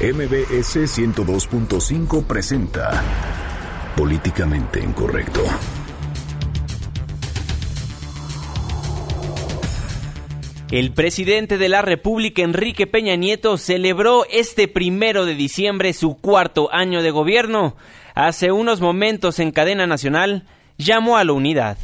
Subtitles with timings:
[0.00, 3.02] MBS 102.5 presenta
[3.96, 5.42] Políticamente Incorrecto.
[10.70, 16.72] El presidente de la República, Enrique Peña Nieto, celebró este primero de diciembre su cuarto
[16.72, 17.74] año de gobierno.
[18.14, 21.76] Hace unos momentos en cadena nacional llamó a la unidad.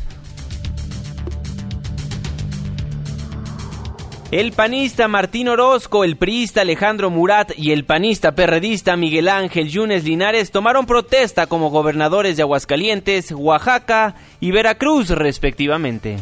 [4.34, 10.02] El panista Martín Orozco, el priista Alejandro Murat y el panista perredista Miguel Ángel Yunes
[10.02, 16.16] Linares tomaron protesta como gobernadores de Aguascalientes, Oaxaca y Veracruz respectivamente.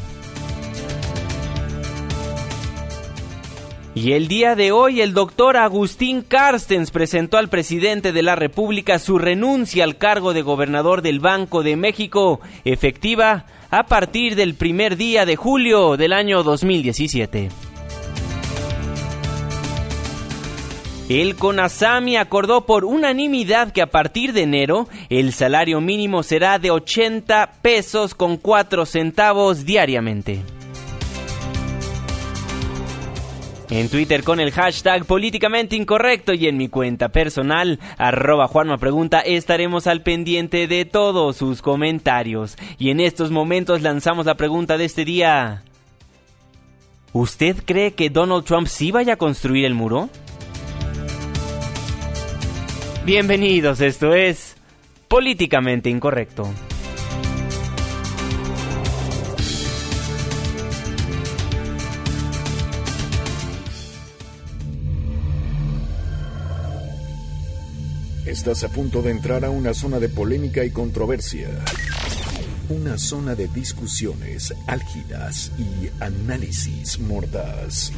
[3.94, 8.98] Y el día de hoy el doctor Agustín Carstens presentó al presidente de la República
[8.98, 14.98] su renuncia al cargo de gobernador del Banco de México, efectiva a partir del primer
[14.98, 17.71] día de julio del año 2017.
[21.08, 26.70] El CONASAMI acordó por unanimidad que a partir de enero el salario mínimo será de
[26.70, 30.40] 80 pesos con 4 centavos diariamente.
[33.68, 39.20] En Twitter con el hashtag políticamente incorrecto y en mi cuenta personal, arroba Juanma Pregunta,
[39.20, 42.56] estaremos al pendiente de todos sus comentarios.
[42.78, 45.62] Y en estos momentos lanzamos la pregunta de este día.
[47.14, 50.10] ¿Usted cree que Donald Trump sí vaya a construir el muro?
[53.04, 54.54] Bienvenidos, esto es
[55.08, 56.48] Políticamente Incorrecto.
[68.24, 71.48] Estás a punto de entrar a una zona de polémica y controversia.
[72.68, 77.92] Una zona de discusiones álgidas y análisis mordaz.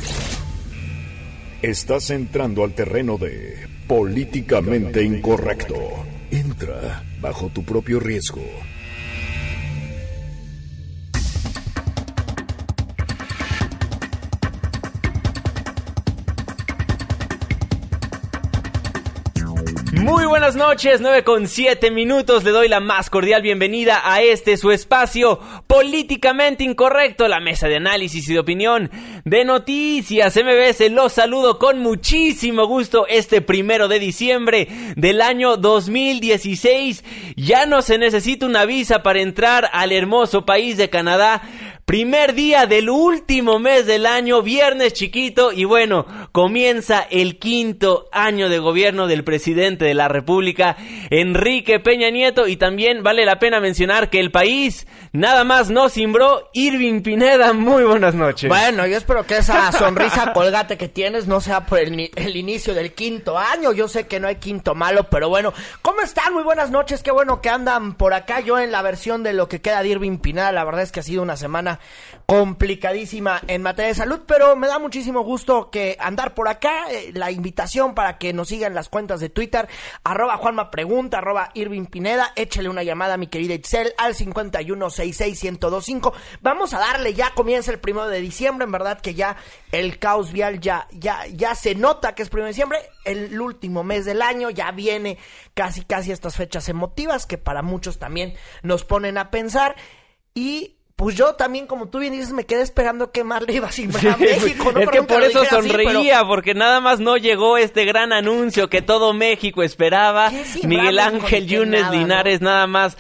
[1.61, 5.75] Estás entrando al terreno de políticamente incorrecto.
[6.31, 8.43] Entra bajo tu propio riesgo.
[20.45, 22.45] Buenas noches, 9 con 7 minutos.
[22.45, 27.77] Le doy la más cordial bienvenida a este su espacio políticamente incorrecto, la mesa de
[27.77, 28.91] análisis y de opinión
[29.25, 30.91] de noticias MBS.
[30.91, 37.05] Los saludo con muchísimo gusto este primero de diciembre del año 2016.
[37.37, 41.41] Ya no se necesita una visa para entrar al hermoso país de Canadá.
[41.85, 48.49] Primer día del último mes del año, viernes chiquito, y bueno, comienza el quinto año
[48.49, 50.77] de gobierno del presidente de la República,
[51.11, 55.91] Enrique Peña Nieto, y también vale la pena mencionar que el país nada más no
[55.91, 57.53] cimbró Irving Pineda.
[57.53, 58.49] Muy buenas noches.
[58.49, 62.73] Bueno, yo espero que esa sonrisa colgate que tienes no sea por el, el inicio
[62.73, 63.73] del quinto año.
[63.73, 65.53] Yo sé que no hay quinto malo, pero bueno,
[65.83, 66.33] ¿cómo están?
[66.33, 68.41] Muy buenas noches, qué bueno que andan por acá.
[68.41, 71.01] Yo en la versión de lo que queda de Irving Pineda, la verdad es que
[71.01, 71.74] ha sido una semana
[72.27, 76.91] complicadísima en materia de salud, pero me da muchísimo gusto que andar por acá.
[76.91, 79.69] Eh, la invitación para que nos sigan las cuentas de Twitter,
[80.05, 86.13] arroba Juanma Pregunta, arroba Irving Pineda, échale una llamada a mi querida Itzel al 5166125.
[86.41, 89.37] Vamos a darle, ya comienza el primero de diciembre, en verdad que ya
[89.73, 93.85] el caos vial ya, ya, ya se nota que es primero de diciembre, el último
[93.85, 95.19] mes del año, ya viene
[95.55, 99.77] casi casi estas fechas emotivas que para muchos también nos ponen a pensar
[100.35, 103.69] y pues yo también, como tú bien dices, me quedé esperando que más le iba
[103.69, 104.73] a simbrar a México.
[104.73, 108.83] No es que por eso sonreía, porque nada más no llegó este gran anuncio que
[108.83, 110.31] todo México esperaba.
[110.63, 112.97] Miguel Ángel Yunes Linares nada más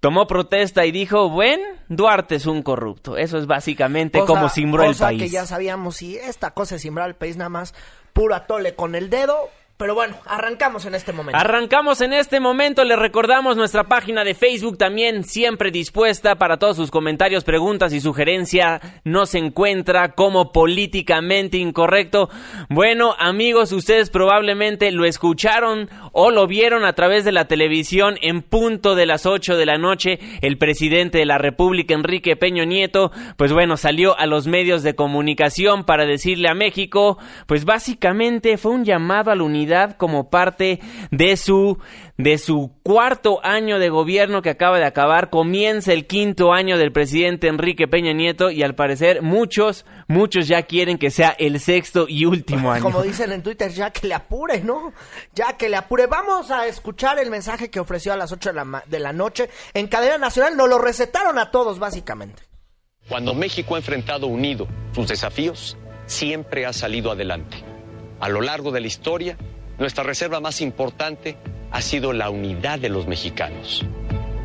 [0.00, 3.16] tomó protesta y dijo, bueno, Duarte es un corrupto.
[3.16, 5.22] Eso es básicamente como simbró el país.
[5.22, 7.74] que ya sabíamos, y esta cosa de simbrar el país nada más,
[8.12, 11.38] puro atole con el dedo, pero bueno, arrancamos en este momento.
[11.38, 12.82] Arrancamos en este momento.
[12.82, 18.00] Le recordamos nuestra página de Facebook también siempre dispuesta para todos sus comentarios, preguntas y
[18.00, 18.82] sugerencias.
[19.04, 22.28] Nos encuentra como políticamente incorrecto.
[22.68, 28.42] Bueno, amigos, ustedes probablemente lo escucharon o lo vieron a través de la televisión en
[28.42, 30.18] punto de las 8 de la noche.
[30.40, 34.96] El presidente de la República, Enrique Peño Nieto, pues bueno, salió a los medios de
[34.96, 40.80] comunicación para decirle a México, pues básicamente fue un llamado a la unidad como parte
[41.10, 41.78] de su
[42.16, 46.90] de su cuarto año de gobierno que acaba de acabar, comienza el quinto año del
[46.90, 52.06] presidente Enrique Peña Nieto y al parecer muchos, muchos ya quieren que sea el sexto
[52.08, 52.82] y último año.
[52.82, 54.92] Como dicen en Twitter, ya que le apure, ¿no?
[55.32, 56.06] Ya que le apure.
[56.06, 59.48] Vamos a escuchar el mensaje que ofreció a las 8 de la, de la noche
[59.72, 60.56] en cadena nacional.
[60.56, 62.42] Nos lo recetaron a todos, básicamente.
[63.08, 65.76] Cuando México ha enfrentado unido sus desafíos,
[66.06, 67.64] siempre ha salido adelante.
[68.20, 69.38] A lo largo de la historia,
[69.78, 71.36] nuestra reserva más importante
[71.70, 73.84] ha sido la unidad de los mexicanos.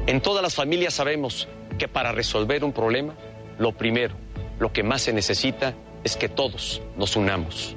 [0.05, 1.47] En todas las familias sabemos
[1.77, 3.15] que para resolver un problema,
[3.57, 4.15] lo primero,
[4.59, 7.75] lo que más se necesita es que todos nos unamos.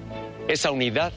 [0.48, 1.12] Esa unidad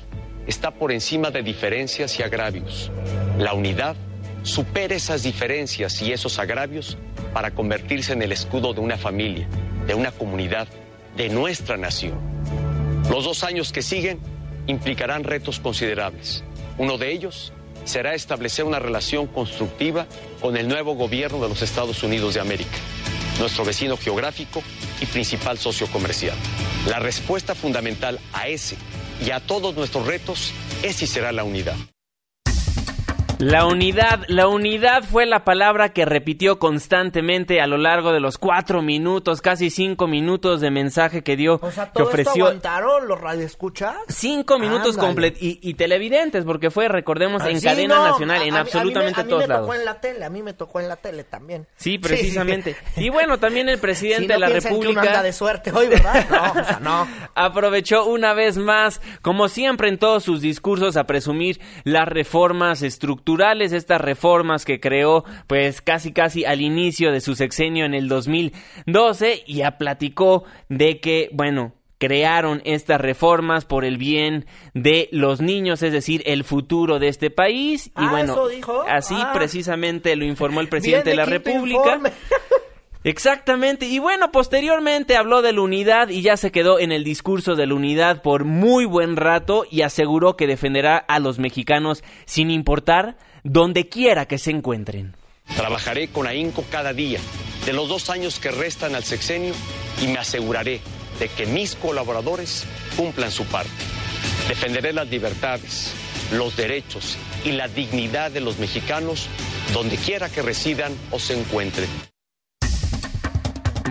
[0.47, 2.91] está por encima de diferencias y agravios.
[3.37, 3.95] La unidad
[4.43, 6.97] supera esas diferencias y esos agravios
[7.33, 9.47] para convertirse en el escudo de una familia,
[9.85, 10.67] de una comunidad,
[11.17, 12.17] de nuestra nación.
[13.09, 14.19] Los dos años que siguen
[14.69, 16.43] implicarán retos considerables.
[16.77, 17.51] Uno de ellos
[17.85, 20.05] será establecer una relación constructiva
[20.39, 22.77] con el nuevo gobierno de los Estados Unidos de América,
[23.39, 24.61] nuestro vecino geográfico
[25.01, 26.37] y principal socio comercial.
[26.87, 28.77] La respuesta fundamental a ese
[29.25, 31.75] y a todos nuestros retos es y será la unidad.
[33.39, 38.37] La unidad, la unidad fue la palabra que repitió constantemente a lo largo de los
[38.37, 42.33] cuatro minutos, casi cinco minutos de mensaje que dio, O sea, que todo ofreció.
[42.33, 43.95] esto aguantaron los radioescuchas.
[44.09, 48.45] Cinco minutos completos y, y televidentes, porque fue, recordemos, en Sí, cadena no, nacional, a-
[48.45, 49.67] en a absolutamente a mí me, todos a mí me lados.
[49.67, 51.65] tocó en la tele, a mí me tocó en la tele también.
[51.77, 52.75] Sí, precisamente.
[52.97, 55.31] Y bueno, también el presidente Si no de la piensan que uno República anda de
[55.31, 56.27] suerte hoy, ¿verdad?
[56.29, 57.07] No, o sea, no.
[57.35, 63.28] aprovechó una vez más, como siempre en todos sus discursos, a presumir las reformas estructurales,
[63.37, 69.43] estas reformas que creó pues casi casi al inicio de su sexenio en el 2012
[69.45, 75.83] y ya platicó de que, bueno, crearon estas reformas por el bien de los niños,
[75.83, 77.87] es decir, el futuro de este país.
[77.87, 78.37] Y Ah, bueno,
[78.87, 79.31] así Ah.
[79.33, 81.79] precisamente lo informó el presidente Bien de la República.
[81.95, 82.11] informe.
[83.03, 87.55] Exactamente, y bueno, posteriormente habló de la unidad y ya se quedó en el discurso
[87.55, 92.51] de la unidad por muy buen rato y aseguró que defenderá a los mexicanos sin
[92.51, 93.15] importar
[93.45, 95.15] donde quiera que se encuentren.
[95.55, 97.19] Trabajaré con ahínco cada día
[97.65, 99.53] de los dos años que restan al sexenio
[100.01, 100.81] y me aseguraré
[101.19, 102.65] de que mis colaboradores
[102.97, 103.69] cumplan su parte.
[104.49, 105.93] Defenderé las libertades,
[106.33, 109.29] los derechos y la dignidad de los mexicanos
[109.73, 111.87] donde quiera que residan o se encuentren.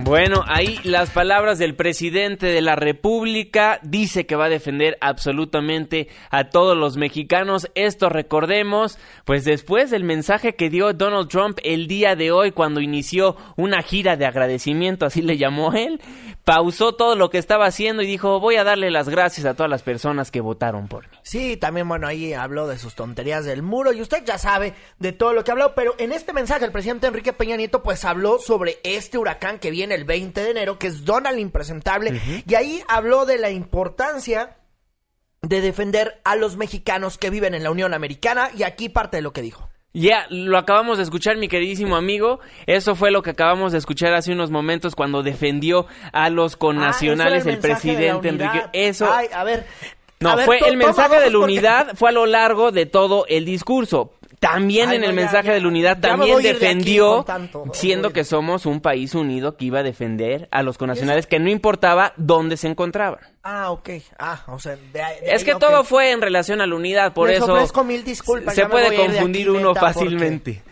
[0.04, 6.08] Bueno, ahí las palabras del presidente de la República dice que va a defender absolutamente
[6.30, 7.68] a todos los mexicanos.
[7.74, 12.80] Esto recordemos, pues después del mensaje que dio Donald Trump el día de hoy cuando
[12.80, 16.00] inició una gira de agradecimiento, así le llamó él,
[16.48, 19.68] pausó todo lo que estaba haciendo y dijo, voy a darle las gracias a todas
[19.68, 21.18] las personas que votaron por mí.
[21.22, 25.12] Sí, también, bueno, ahí habló de sus tonterías del muro y usted ya sabe de
[25.12, 28.38] todo lo que habló, pero en este mensaje el presidente Enrique Peña Nieto pues habló
[28.38, 32.82] sobre este huracán que viene el 20 de enero, que es Donald Impresentable, y ahí
[32.88, 34.56] habló de la importancia
[35.42, 39.22] de defender a los mexicanos que viven en la Unión Americana y aquí parte de
[39.22, 39.67] lo que dijo.
[39.94, 42.40] Ya, lo acabamos de escuchar, mi queridísimo amigo.
[42.66, 47.46] Eso fue lo que acabamos de escuchar hace unos momentos cuando defendió a los connacionales
[47.46, 48.28] Ah, el presidente.
[48.28, 48.64] Enrique.
[48.72, 49.10] Eso.
[49.10, 49.66] Ay, a ver.
[50.20, 52.86] No, a ver, fue el mensaje de la porque- unidad, fue a lo largo de
[52.86, 54.12] todo el discurso.
[54.40, 55.54] También Ay, en el mensaje ya.
[55.54, 57.64] de la unidad también de defendió, tanto.
[57.72, 61.50] siendo que somos un país unido que iba a defender a los connacionales, que no
[61.50, 63.18] importaba dónde se encontraban.
[63.50, 63.88] Ah, ok.
[64.18, 66.74] Ah, o sea, de ahí- de Es ahí, que todo fue en relación a la
[66.74, 70.62] unidad, por Les eso ofrezco mil disculpas, se puede confundir uno porque- fácilmente.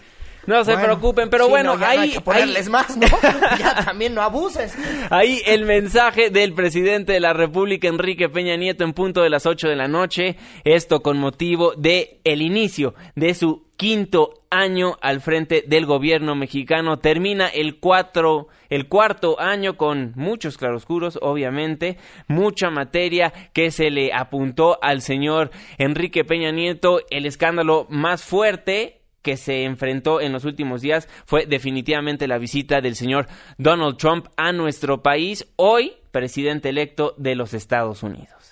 [0.47, 2.97] No se Bueno, preocupen, pero sí, bueno, no, no hay ahí, que ponerles ahí- más,
[2.97, 3.07] ¿no?
[3.59, 4.75] ya también no abuses.
[5.11, 9.45] Ahí el mensaje del presidente de la República, Enrique Peña Nieto, en punto de las
[9.47, 10.37] 8 de la noche.
[10.63, 16.99] Esto con motivo de el inicio de su quinto año al frente del gobierno mexicano.
[16.99, 24.13] Termina el cuatro, el cuarto año con muchos claroscuros, obviamente, mucha materia que se le
[24.13, 27.01] apuntó al señor Enrique Peña Nieto.
[27.11, 32.81] El escándalo más fuerte que se enfrentó en los últimos días fue definitivamente la visita
[32.81, 33.27] del señor
[33.59, 38.46] Donald Trump a nuestro país, hoy presidente electo de los Estados Unidos.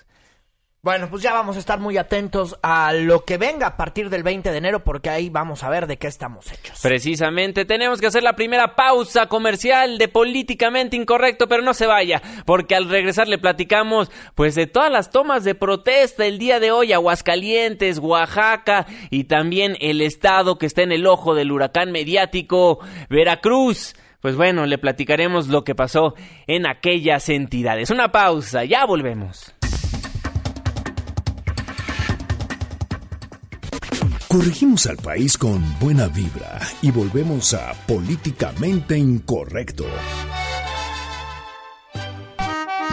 [0.85, 4.21] Bueno, pues ya vamos a estar muy atentos a lo que venga a partir del
[4.21, 6.79] 20 de enero porque ahí vamos a ver de qué estamos hechos.
[6.79, 12.21] Precisamente tenemos que hacer la primera pausa comercial de políticamente incorrecto, pero no se vaya,
[12.45, 16.69] porque al regresar le platicamos pues de todas las tomas de protesta el día de
[16.69, 22.77] hoy, Aguascalientes, Oaxaca y también el estado que está en el ojo del huracán mediático,
[23.09, 23.95] Veracruz.
[24.21, 26.13] Pues bueno, le platicaremos lo que pasó
[26.45, 27.89] en aquellas entidades.
[27.89, 29.55] Una pausa, ya volvemos.
[34.35, 39.85] Corregimos al país con buena vibra y volvemos a Políticamente Incorrecto.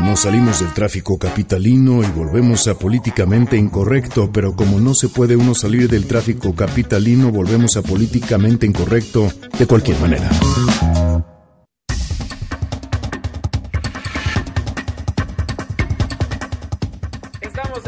[0.03, 5.35] Nos salimos del tráfico capitalino y volvemos a políticamente incorrecto, pero como no se puede
[5.35, 10.31] uno salir del tráfico capitalino, volvemos a políticamente incorrecto de cualquier manera.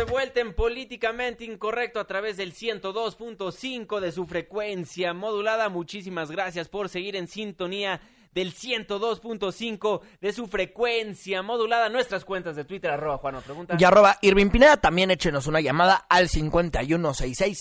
[0.04, 5.68] De vuelta en Políticamente Incorrecto a través del 102.5 de su frecuencia modulada.
[5.68, 8.00] Muchísimas gracias por seguir en sintonía
[8.32, 11.88] del 102.5 de su frecuencia modulada.
[11.88, 13.76] Nuestras cuentas de Twitter, arroba Juan Pregunta.
[13.78, 17.58] Y arroba Irving Pineda, también échenos una llamada al 5166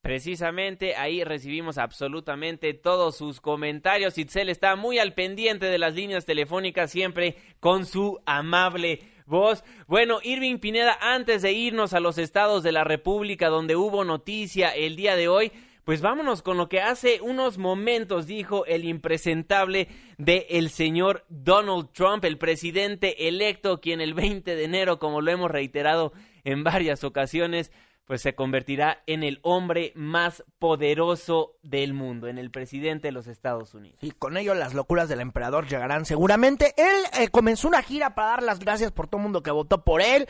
[0.00, 4.18] Precisamente ahí recibimos absolutamente todos sus comentarios.
[4.18, 9.64] Itzel está muy al pendiente de las líneas telefónicas, siempre con su amable voz.
[9.86, 14.70] Bueno, Irving Pineda, antes de irnos a los estados de la República donde hubo noticia
[14.70, 15.52] el día de hoy,
[15.84, 21.90] pues vámonos con lo que hace unos momentos dijo el impresentable de el señor Donald
[21.92, 26.12] Trump, el presidente electo, quien el 20 de enero, como lo hemos reiterado
[26.44, 27.70] en varias ocasiones,
[28.04, 33.26] pues se convertirá en el hombre más poderoso del mundo, en el presidente de los
[33.26, 33.98] Estados Unidos.
[34.02, 36.74] Y con ello las locuras del emperador llegarán seguramente.
[36.76, 39.84] Él eh, comenzó una gira para dar las gracias por todo el mundo que votó
[39.84, 40.28] por él.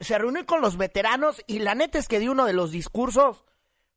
[0.00, 3.44] se reunió con los veteranos y la neta es que dio uno de los discursos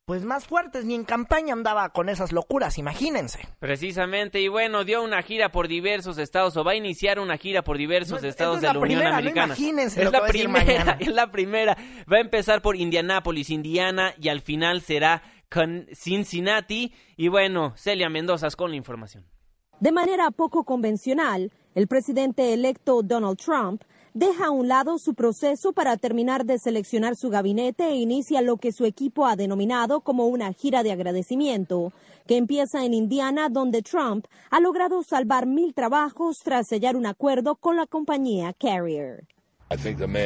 [0.07, 3.39] pues más fuertes, ni en campaña andaba con esas locuras, imagínense.
[3.59, 7.61] Precisamente, y bueno, dio una gira por diversos estados, o va a iniciar una gira
[7.61, 9.47] por diversos estados de la, Unión Americana.
[9.47, 11.77] imagínense es la primera, es la primera.
[12.09, 16.93] Va a empezar por Indianápolis, Indiana, y al final será con Cincinnati.
[17.17, 19.25] Y bueno, Celia Mendoza con la información.
[19.81, 23.83] De manera poco convencional, el presidente electo Donald Trump
[24.17, 28.57] deja a un lado su proceso para terminar de seleccionar su gabinete e inicia lo
[28.57, 31.93] que su equipo ha denominado como una gira de agradecimiento,
[32.25, 37.55] que empieza en Indiana, donde Trump ha logrado salvar mil trabajos tras sellar un acuerdo
[37.55, 39.27] con la compañía Carrier.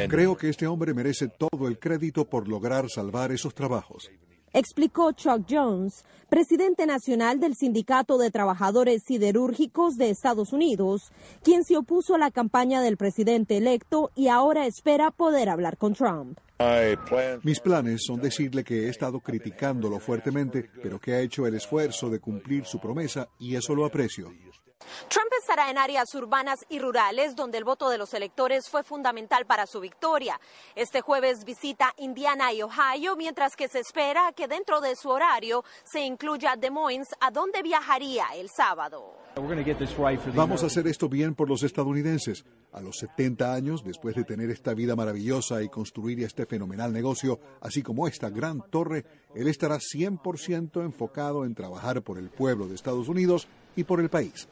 [0.08, 4.08] Creo que este hombre merece todo el crédito por lograr salvar esos trabajos
[4.52, 11.76] explicó Chuck Jones, presidente nacional del Sindicato de Trabajadores Siderúrgicos de Estados Unidos, quien se
[11.76, 16.38] opuso a la campaña del presidente electo y ahora espera poder hablar con Trump.
[17.42, 22.08] Mis planes son decirle que he estado criticándolo fuertemente, pero que ha hecho el esfuerzo
[22.08, 24.32] de cumplir su promesa y eso lo aprecio.
[25.08, 29.46] Trump estará en áreas urbanas y rurales donde el voto de los electores fue fundamental
[29.46, 30.40] para su victoria.
[30.74, 35.64] Este jueves visita Indiana y Ohio, mientras que se espera que dentro de su horario
[35.84, 39.22] se incluya Des Moines, a donde viajaría el sábado.
[40.34, 42.44] Vamos a hacer esto bien por los estadounidenses.
[42.72, 47.40] A los 70 años, después de tener esta vida maravillosa y construir este fenomenal negocio,
[47.60, 52.74] así como esta gran torre, él estará 100% enfocado en trabajar por el pueblo de
[52.74, 54.48] Estados Unidos y por el país.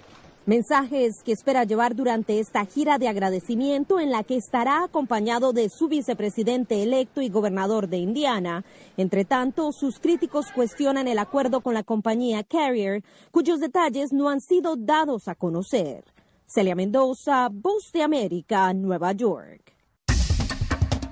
[0.47, 5.69] Mensajes que espera llevar durante esta gira de agradecimiento en la que estará acompañado de
[5.69, 8.65] su vicepresidente electo y gobernador de Indiana.
[8.97, 14.41] Entre tanto, sus críticos cuestionan el acuerdo con la compañía Carrier, cuyos detalles no han
[14.41, 16.05] sido dados a conocer.
[16.47, 19.80] Celia Mendoza, Voz de América, Nueva York.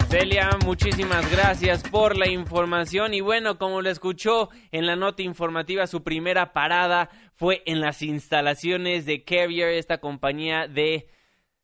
[0.08, 3.12] Celia, muchísimas gracias por la información.
[3.12, 8.00] Y bueno, como lo escuchó en la nota informativa, su primera parada fue en las
[8.00, 11.08] instalaciones de Carrier, esta compañía de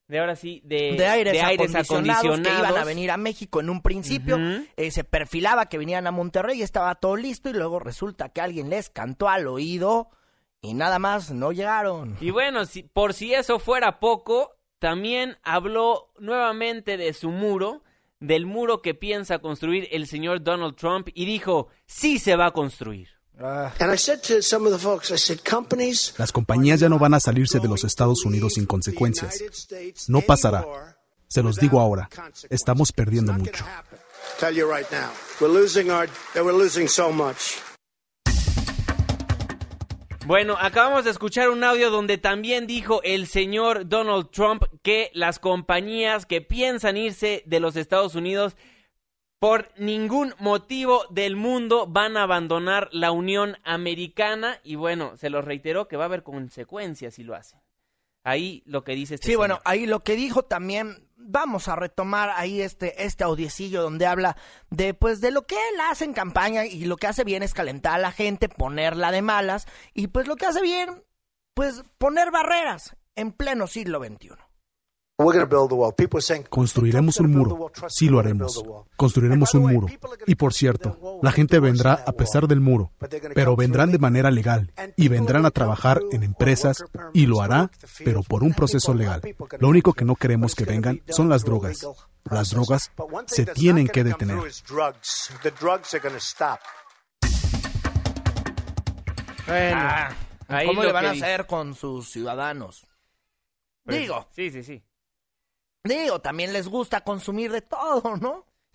[0.08, 1.42] de ahora sí, de, aires,
[1.74, 4.38] acondicionados, que iban a venir a México en un principio,
[4.76, 8.68] eh, se perfilaba que venían a Monterrey, estaba todo listo y luego resulta que alguien
[8.68, 10.10] les cantó al oído
[10.60, 12.18] y nada más no llegaron.
[12.20, 17.82] Y bueno, si, por si eso fuera poco, también habló nuevamente de su muro,
[18.26, 22.50] del muro que piensa construir el señor Donald Trump y dijo, sí se va a
[22.52, 23.08] construir.
[26.18, 29.42] Las compañías ya no van a salirse de los Estados Unidos sin consecuencias.
[30.08, 30.64] No pasará.
[31.26, 32.08] Se los digo ahora,
[32.48, 33.64] estamos perdiendo mucho.
[40.26, 45.38] Bueno, acabamos de escuchar un audio donde también dijo el señor Donald Trump que las
[45.38, 48.56] compañías que piensan irse de los Estados Unidos
[49.38, 55.44] por ningún motivo del mundo van a abandonar la Unión Americana y bueno, se los
[55.44, 57.60] reiteró que va a haber consecuencias si lo hacen.
[58.24, 62.30] Ahí lo que dice este Sí, bueno, ahí lo que dijo también vamos a retomar
[62.30, 64.36] ahí este este audiecillo donde habla
[64.70, 67.54] de pues de lo que él hace en campaña y lo que hace bien es
[67.54, 71.04] calentar a la gente, ponerla de malas y pues lo que hace bien
[71.54, 74.43] pues poner barreras en pleno siglo XXI.
[76.48, 77.70] Construiremos un muro.
[77.88, 78.64] Sí lo haremos.
[78.96, 79.86] Construiremos un muro.
[80.26, 82.90] Y por cierto, la gente vendrá a pesar del muro,
[83.32, 87.70] pero vendrán de manera legal y vendrán a trabajar en empresas y lo hará,
[88.04, 89.22] pero por un proceso legal.
[89.60, 91.86] Lo único que no queremos que vengan son las drogas.
[92.24, 92.90] Las drogas
[93.26, 94.38] se tienen que detener.
[99.46, 100.10] Ah,
[100.66, 102.84] ¿cómo le van a hacer con sus ciudadanos?
[103.84, 104.26] Pues, Digo.
[104.32, 104.82] Sí, sí, sí.
[105.84, 108.46] Digo, también les gusta consumir de todo, ¿no?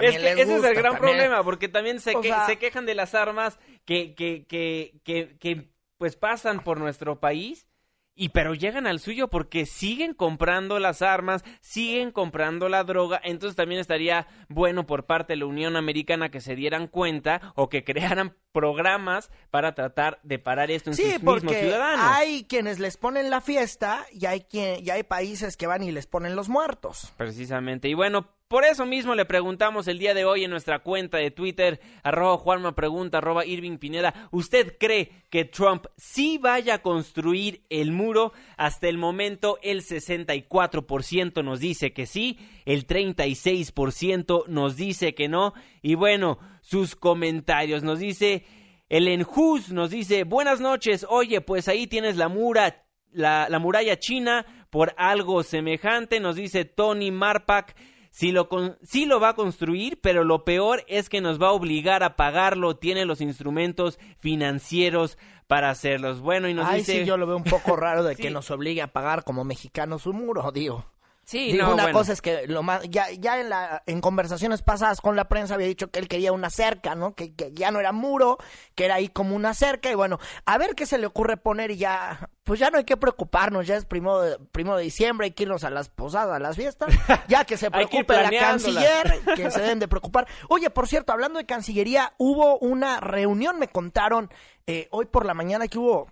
[0.00, 2.14] es que ese es el gran problema, porque también se,
[2.46, 7.66] se quejan de las armas que, que, que, que, que pues pasan por nuestro país
[8.14, 13.56] y pero llegan al suyo porque siguen comprando las armas, siguen comprando la droga, entonces
[13.56, 17.84] también estaría bueno por parte de la Unión Americana que se dieran cuenta o que
[17.84, 22.06] crearan programas para tratar de parar esto en sus mismos ciudadanos.
[22.06, 25.90] Hay quienes les ponen la fiesta y hay quien, y hay países que van y
[25.90, 27.12] les ponen los muertos.
[27.16, 27.88] Precisamente.
[27.88, 31.30] Y bueno, por eso mismo le preguntamos el día de hoy en nuestra cuenta de
[31.30, 37.64] Twitter, arroba Juanma Pregunta, arroba Irving Pineda, ¿usted cree que Trump sí vaya a construir
[37.70, 38.34] el muro?
[38.58, 45.54] Hasta el momento el 64% nos dice que sí, el 36% nos dice que no,
[45.80, 48.44] y bueno, sus comentarios nos dice...
[48.90, 53.98] El Enjus nos dice, buenas noches, oye, pues ahí tienes la mura, la, la muralla
[53.98, 57.74] china por algo semejante, nos dice Tony Marpak,
[58.12, 62.02] Sí lo, lo va a construir, pero lo peor es que nos va a obligar
[62.02, 62.76] a pagarlo.
[62.76, 65.16] Tiene los instrumentos financieros
[65.46, 66.20] para hacerlos.
[66.20, 67.00] Bueno, y nos Ay, dice...
[67.00, 70.06] sí, yo lo veo un poco raro de que nos obligue a pagar como mexicanos
[70.06, 70.84] un muro, digo.
[71.24, 75.00] Sí, Digo, una cosa es que lo más, ya, ya en la, en conversaciones pasadas
[75.00, 77.14] con la prensa había dicho que él quería una cerca, ¿no?
[77.14, 78.38] Que, que, ya no era muro,
[78.74, 81.70] que era ahí como una cerca, y bueno, a ver qué se le ocurre poner
[81.70, 85.26] y ya, pues ya no hay que preocuparnos, ya es primo de, primo de diciembre,
[85.26, 86.92] hay que irnos a las posadas, a las fiestas,
[87.28, 90.26] ya que se preocupe la canciller, que se deben de preocupar.
[90.48, 94.28] Oye, por cierto, hablando de Cancillería, hubo una reunión, me contaron
[94.66, 96.08] eh, hoy por la mañana que hubo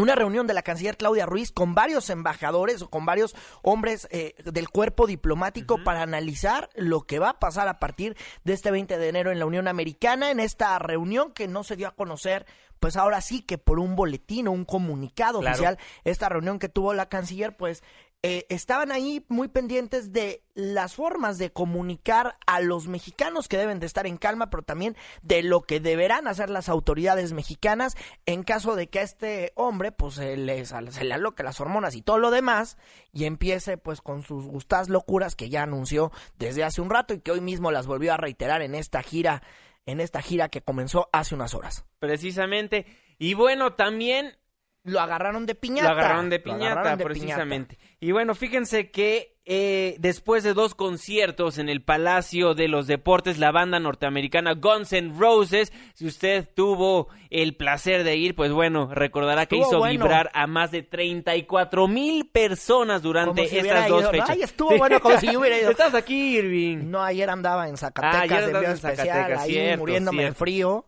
[0.00, 4.34] una reunión de la canciller Claudia Ruiz con varios embajadores o con varios hombres eh,
[4.44, 8.98] del cuerpo diplomático para analizar lo que va a pasar a partir de este 20
[8.98, 12.46] de enero en la Unión Americana, en esta reunión que no se dio a conocer
[12.80, 16.94] pues ahora sí que por un boletín o un comunicado oficial, esta reunión que tuvo
[16.94, 17.84] la canciller, pues
[18.22, 23.80] eh, estaban ahí muy pendientes de las formas de comunicar a los mexicanos que deben
[23.80, 27.96] de estar en calma, pero también de lo que deberán hacer las autoridades mexicanas
[28.26, 31.94] en caso de que a este hombre pues se le, se le aloque las hormonas
[31.94, 32.76] y todo lo demás
[33.10, 37.20] y empiece pues con sus gustadas locuras que ya anunció desde hace un rato y
[37.20, 39.42] que hoy mismo las volvió a reiterar en esta gira
[39.86, 41.86] en esta gira que comenzó hace unas horas.
[41.98, 42.84] Precisamente.
[43.18, 44.36] Y bueno, también
[44.84, 45.92] lo agarraron de piñata.
[45.92, 47.78] Lo agarraron de piñata, precisamente.
[48.00, 53.38] Y bueno, fíjense que eh, después de dos conciertos en el Palacio de los Deportes,
[53.38, 58.88] la banda norteamericana Guns N' Roses, si usted tuvo el placer de ir, pues bueno,
[58.94, 64.30] recordará que hizo vibrar a más de 34 mil personas durante estas dos fechas.
[64.30, 65.70] Ay, estuvo bueno como si hubiera ido.
[65.72, 66.90] Estás aquí, Irving.
[66.90, 70.86] No, ayer andaba en Zacatecas, ah, ayer en Zacatecas, ahí muriéndome de frío.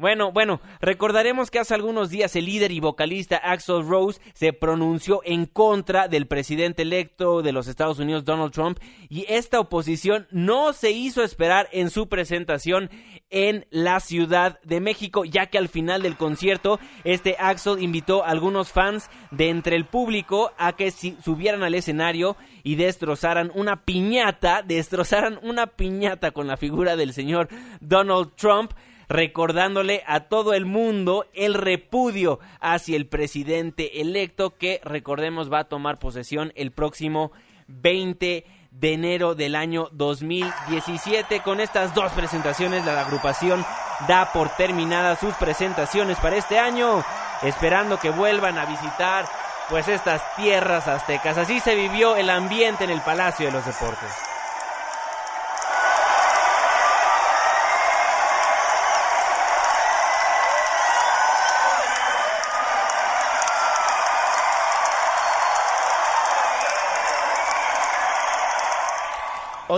[0.00, 5.22] Bueno, bueno, recordaremos que hace algunos días el líder y vocalista Axel Rose se pronunció
[5.24, 10.72] en contra del presidente electo de los Estados Unidos, Donald Trump, y esta oposición no
[10.72, 12.90] se hizo esperar en su presentación
[13.30, 18.28] en la Ciudad de México, ya que al final del concierto, este Axel invitó a
[18.28, 24.62] algunos fans de entre el público a que subieran al escenario y destrozaran una piñata,
[24.66, 27.48] destrozaran una piñata con la figura del señor
[27.80, 28.70] Donald Trump
[29.08, 35.68] recordándole a todo el mundo el repudio hacia el presidente electo que recordemos va a
[35.68, 37.32] tomar posesión el próximo
[37.68, 41.40] 20 de enero del año 2017.
[41.40, 43.64] Con estas dos presentaciones, la agrupación
[44.06, 47.02] da por terminadas sus presentaciones para este año,
[47.42, 49.26] esperando que vuelvan a visitar
[49.68, 51.36] pues estas tierras aztecas.
[51.38, 54.37] Así se vivió el ambiente en el Palacio de los Deportes.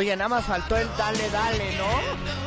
[0.01, 2.41] Oye, nada más faltó el dale, dale, ¿no?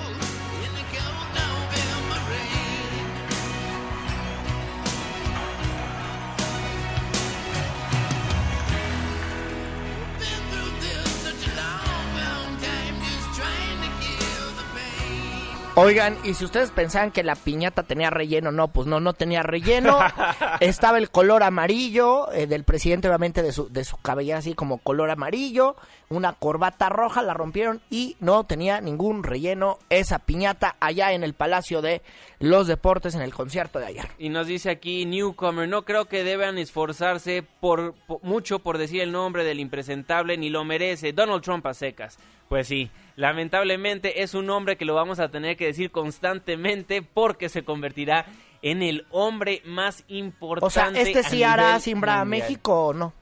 [15.76, 19.42] Oigan, y si ustedes pensaban que la piñata tenía relleno, no, pues no, no tenía
[19.42, 19.98] relleno.
[20.60, 24.78] Estaba el color amarillo eh, del presidente, obviamente, de su, de su cabellera así como
[24.78, 25.76] color amarillo.
[26.14, 31.34] Una corbata roja, la rompieron y no tenía ningún relleno esa piñata allá en el
[31.34, 32.02] Palacio de
[32.40, 34.10] los Deportes en el concierto de ayer.
[34.20, 39.12] Y nos dice aquí Newcomer, no creo que deban esforzarse por, mucho por decir el
[39.12, 41.14] nombre del impresentable, ni lo merece.
[41.14, 42.20] Donald Trump a secas.
[42.48, 47.50] Pues sí, lamentablemente es un hombre que lo vamos a tener que decir constantemente porque
[47.50, 48.26] se convertirá
[48.62, 50.66] en el hombre más importante.
[50.66, 53.14] O sea, este sí hará simbra a México o no.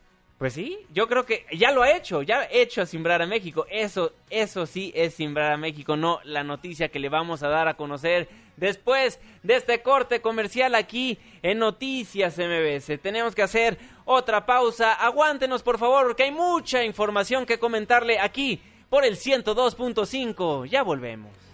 [0.41, 3.27] Pues sí, yo creo que ya lo ha hecho, ya ha hecho a simbrar a
[3.27, 3.67] México.
[3.69, 7.67] Eso, eso sí es simbrar a México, no la noticia que le vamos a dar
[7.67, 8.27] a conocer
[8.57, 12.99] después de este corte comercial aquí en Noticias MBS.
[12.99, 14.93] Tenemos que hacer otra pausa.
[14.93, 20.65] Aguántenos, por favor, porque hay mucha información que comentarle aquí por el 102.5.
[20.65, 21.50] Ya volvemos.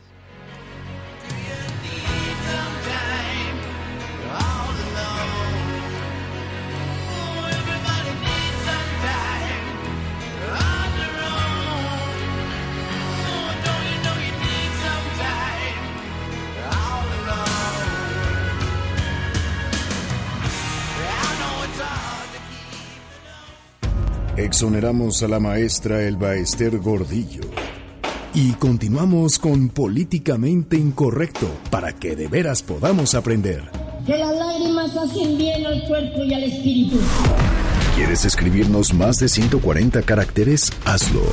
[24.38, 27.42] Exoneramos a la maestra Elba Ester Gordillo.
[28.36, 33.64] Y continuamos con Políticamente Incorrecto para que de veras podamos aprender.
[34.06, 36.98] Que las lágrimas hacen bien al cuerpo y al espíritu.
[37.96, 40.72] ¿Quieres escribirnos más de 140 caracteres?
[40.86, 41.24] Hazlo.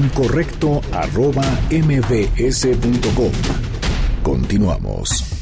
[0.00, 1.42] Incorrecto arroba
[1.72, 3.32] mbs.com.
[4.22, 5.37] Continuamos.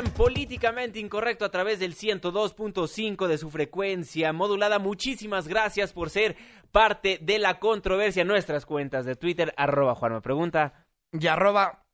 [0.00, 4.78] En Políticamente Incorrecto a través del 102.5 de su frecuencia modulada.
[4.78, 6.36] Muchísimas gracias por ser
[6.72, 8.24] parte de la controversia.
[8.24, 10.86] Nuestras cuentas de Twitter, arroba Juan me pregunta.
[11.12, 11.84] Y arroba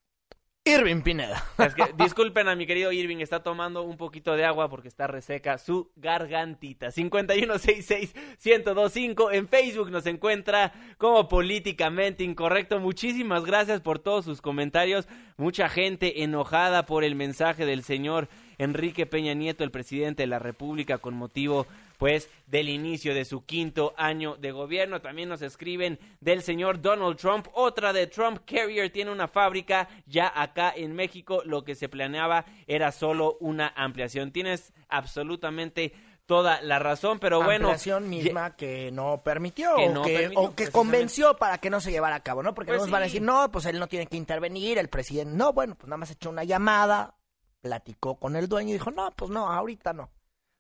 [0.66, 1.44] Irving Pineda.
[1.96, 5.92] disculpen a mi querido Irving, está tomando un poquito de agua porque está reseca su
[5.94, 6.88] gargantita.
[6.88, 12.80] 5166-1025 en Facebook nos encuentra como políticamente incorrecto.
[12.80, 15.06] Muchísimas gracias por todos sus comentarios.
[15.36, 18.26] Mucha gente enojada por el mensaje del señor
[18.58, 23.44] Enrique Peña Nieto, el presidente de la República, con motivo pues del inicio de su
[23.44, 25.00] quinto año de gobierno.
[25.00, 27.48] También nos escriben del señor Donald Trump.
[27.52, 31.42] Otra de Trump Carrier tiene una fábrica ya acá en México.
[31.44, 34.32] Lo que se planeaba era solo una ampliación.
[34.32, 35.92] Tienes absolutamente
[36.26, 37.68] toda la razón, pero bueno.
[37.68, 42.42] Ampliación misma que no permitió o que, convenció para que no se llevara a cabo,
[42.42, 42.54] ¿no?
[42.54, 45.34] Porque pues nos van a decir, no, pues él no tiene que intervenir, el presidente,
[45.36, 47.14] no, bueno, pues nada más echó una llamada,
[47.60, 50.10] platicó con el dueño y dijo, no, pues no, ahorita no.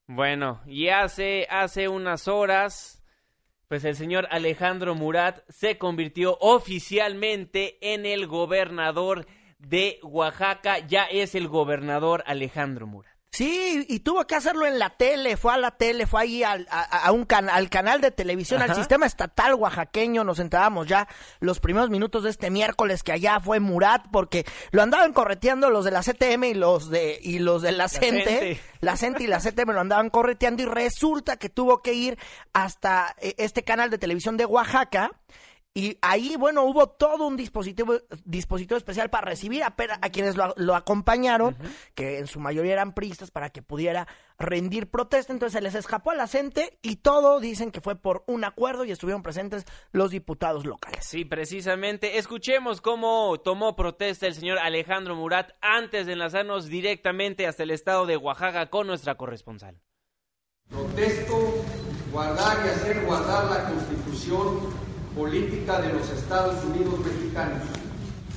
[0.08, 3.02] Bueno, y hace, hace unas horas,
[3.66, 9.26] pues el señor Alejandro Murat se convirtió oficialmente en el gobernador
[9.58, 10.78] de Oaxaca.
[10.78, 13.15] Ya es el gobernador Alejandro Murat.
[13.36, 16.66] Sí, y tuvo que hacerlo en la tele, fue a la tele, fue ahí al,
[16.70, 21.06] a, un al canal de televisión, al sistema estatal oaxaqueño, nos enterábamos ya
[21.40, 25.84] los primeros minutos de este miércoles que allá fue Murat, porque lo andaban correteando los
[25.84, 29.40] de la CTM y los de, y los de la CENTE, la CENTE y la
[29.40, 32.18] CTM lo andaban correteando y resulta que tuvo que ir
[32.54, 35.10] hasta eh, este canal de televisión de Oaxaca,
[35.76, 40.74] y ahí, bueno, hubo todo un dispositivo, dispositivo especial para recibir a, a quienes lo,
[40.74, 41.54] acompañaron,
[41.94, 44.08] que en su mayoría eran pristas, para que pudiera
[44.38, 45.34] rendir protesta.
[45.34, 48.86] Entonces se les escapó a la gente y todo dicen que fue por un acuerdo
[48.86, 51.04] y estuvieron presentes los diputados locales.
[51.04, 52.16] Sí, precisamente.
[52.16, 58.06] Escuchemos cómo tomó protesta el señor Alejandro Murat antes de enlazarnos directamente hasta el estado
[58.06, 59.78] de Oaxaca con nuestra corresponsal.
[60.70, 61.36] Protesto
[62.10, 64.85] guardar y hacer guardar la Constitución
[65.16, 67.62] política de los Estados Unidos mexicanos,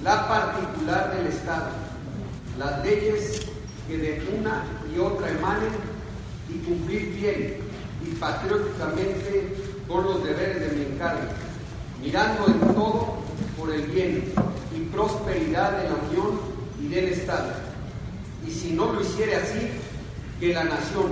[0.01, 1.71] la particular del Estado,
[2.57, 3.41] las leyes
[3.85, 4.63] que de una
[4.95, 5.71] y otra emanen
[6.47, 7.57] y cumplir bien
[8.07, 9.57] y patrióticamente
[9.89, 11.21] con los deberes de mi encargo,
[12.01, 13.17] mirando en todo
[13.57, 14.31] por el bien
[14.73, 16.39] y prosperidad de la Unión
[16.81, 17.51] y del Estado.
[18.47, 19.69] Y si no lo hiciera así,
[20.39, 21.11] que la nación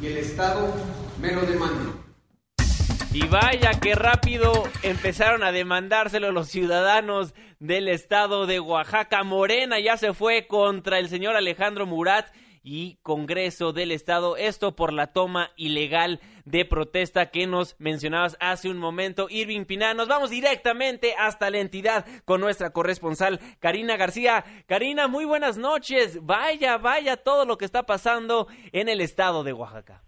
[0.00, 0.66] y el Estado
[1.20, 1.97] me lo demanden.
[3.10, 9.24] Y vaya que rápido empezaron a demandárselo los ciudadanos del estado de Oaxaca.
[9.24, 12.26] Morena ya se fue contra el señor Alejandro Murat
[12.62, 14.36] y Congreso del Estado.
[14.36, 19.28] Esto por la toma ilegal de protesta que nos mencionabas hace un momento.
[19.30, 24.44] Irving Piná, nos vamos directamente hasta la entidad con nuestra corresponsal Karina García.
[24.66, 26.18] Karina, muy buenas noches.
[26.26, 30.02] Vaya, vaya todo lo que está pasando en el estado de Oaxaca.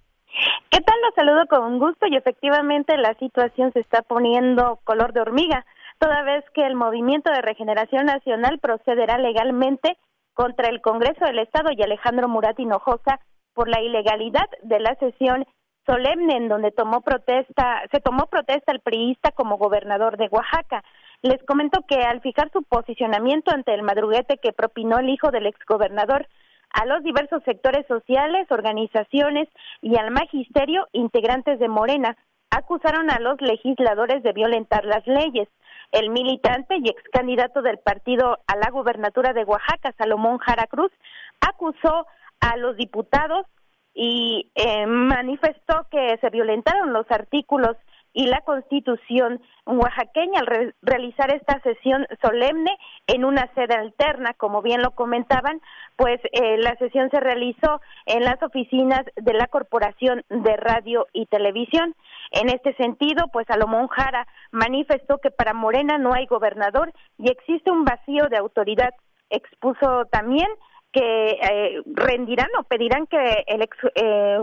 [0.70, 0.96] ¿Qué tal?
[1.02, 5.66] Los saludo con gusto y efectivamente la situación se está poniendo color de hormiga,
[5.98, 9.98] toda vez que el Movimiento de Regeneración Nacional procederá legalmente
[10.34, 13.20] contra el Congreso del Estado y Alejandro Murat Hinojosa
[13.52, 15.44] por la ilegalidad de la sesión
[15.84, 20.82] solemne en donde tomó protesta, se tomó protesta el priista como gobernador de Oaxaca.
[21.22, 25.46] Les comento que al fijar su posicionamiento ante el madruguete que propinó el hijo del
[25.46, 26.28] exgobernador,
[26.72, 29.48] a los diversos sectores sociales, organizaciones
[29.82, 32.16] y al magisterio integrantes de Morena
[32.50, 35.48] acusaron a los legisladores de violentar las leyes.
[35.92, 40.92] El militante y ex candidato del partido a la gubernatura de Oaxaca, Salomón Jara Cruz,
[41.40, 42.06] acusó
[42.40, 43.46] a los diputados
[43.94, 47.76] y eh, manifestó que se violentaron los artículos
[48.12, 54.82] y la constitución oaxaqueña al realizar esta sesión solemne en una sede alterna, como bien
[54.82, 55.60] lo comentaban,
[55.96, 61.26] pues eh, la sesión se realizó en las oficinas de la Corporación de Radio y
[61.26, 61.94] Televisión.
[62.32, 67.70] En este sentido, pues Salomón Jara manifestó que para Morena no hay gobernador y existe
[67.70, 68.90] un vacío de autoridad.
[69.28, 70.48] Expuso también
[70.92, 74.38] que eh, rendirán o pedirán que el ex eh,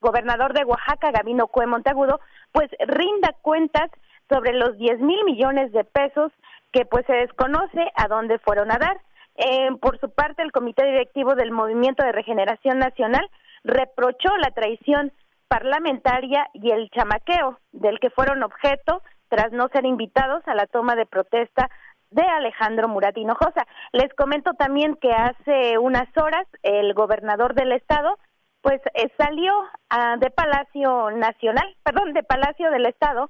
[0.00, 2.20] gobernador de Oaxaca, Gabino Cue Monteagudo,
[2.54, 3.90] pues rinda cuentas
[4.30, 6.32] sobre los 10 mil millones de pesos
[6.72, 9.00] que pues se desconoce a dónde fueron a dar.
[9.36, 13.28] Eh, por su parte, el Comité Directivo del Movimiento de Regeneración Nacional
[13.64, 15.12] reprochó la traición
[15.48, 20.94] parlamentaria y el chamaqueo del que fueron objeto tras no ser invitados a la toma
[20.94, 21.68] de protesta
[22.10, 23.66] de Alejandro Murat Hinojosa.
[23.92, 28.16] Les comento también que hace unas horas el gobernador del estado
[28.64, 29.52] pues eh, salió
[29.90, 33.28] ah, de Palacio Nacional, perdón, de Palacio del Estado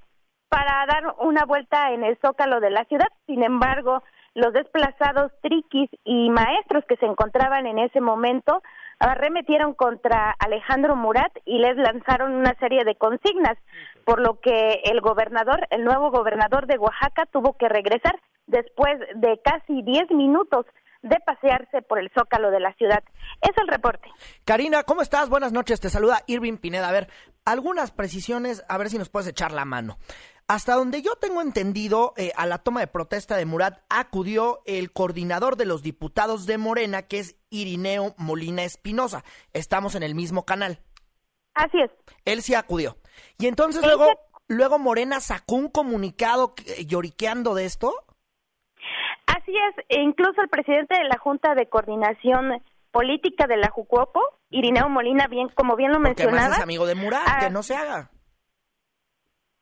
[0.49, 3.09] para dar una vuelta en el zócalo de la ciudad.
[3.27, 4.05] Sin embargo,
[4.37, 8.63] los desplazados triquis y maestros que se encontraban en ese momento
[9.01, 13.59] arremetieron contra Alejandro Murat y les lanzaron una serie de consignas,
[14.05, 19.41] por lo que el gobernador, el nuevo gobernador de Oaxaca, tuvo que regresar después de
[19.43, 20.65] casi diez minutos
[21.05, 23.05] de pasearse por el zócalo de la ciudad.
[23.43, 24.09] Es el reporte.
[24.45, 25.29] Karina, ¿cómo estás?
[25.29, 25.79] Buenas noches.
[25.79, 26.89] Te saluda Irving Pineda.
[26.89, 27.09] A ver,
[27.45, 29.99] algunas precisiones, a ver si nos puedes echar la mano.
[30.49, 34.93] Hasta donde yo tengo entendido, eh, a la toma de protesta de Murat acudió el
[34.93, 39.25] coordinador de los diputados de Morena, que es Irineo Molina Espinosa.
[39.53, 40.81] Estamos en el mismo canal.
[41.55, 41.91] Así es.
[42.25, 42.97] Él sí acudió.
[43.39, 44.07] Y entonces luego,
[44.49, 46.55] luego Morena sacó un comunicado
[46.87, 47.95] lloriqueando de esto.
[49.37, 54.21] Así es, e incluso el presidente de la Junta de Coordinación Política de la Jucuopo,
[54.51, 56.55] Irineo Molina, bien como bien lo mencionaba.
[56.55, 58.11] es amigo de Murat, que ah, no se haga.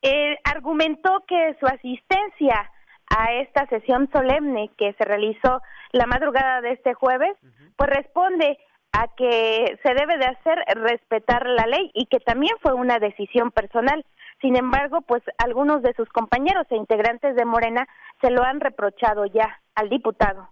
[0.03, 2.69] Eh, argumentó que su asistencia
[3.09, 7.31] a esta sesión solemne que se realizó la madrugada de este jueves,
[7.75, 8.59] pues responde
[8.91, 13.51] a que se debe de hacer respetar la ley y que también fue una decisión
[13.51, 14.05] personal.
[14.39, 17.87] Sin embargo, pues algunos de sus compañeros e integrantes de Morena
[18.23, 20.49] se lo han reprochado ya al diputado.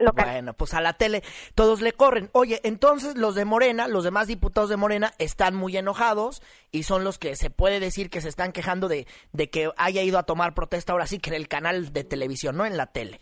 [0.00, 0.28] Local.
[0.28, 1.22] Bueno, pues a la tele
[1.54, 2.28] todos le corren.
[2.32, 7.04] Oye, entonces los de Morena, los demás diputados de Morena están muy enojados y son
[7.04, 10.24] los que se puede decir que se están quejando de, de que haya ido a
[10.24, 13.20] tomar protesta ahora sí que en el canal de televisión, no en la tele.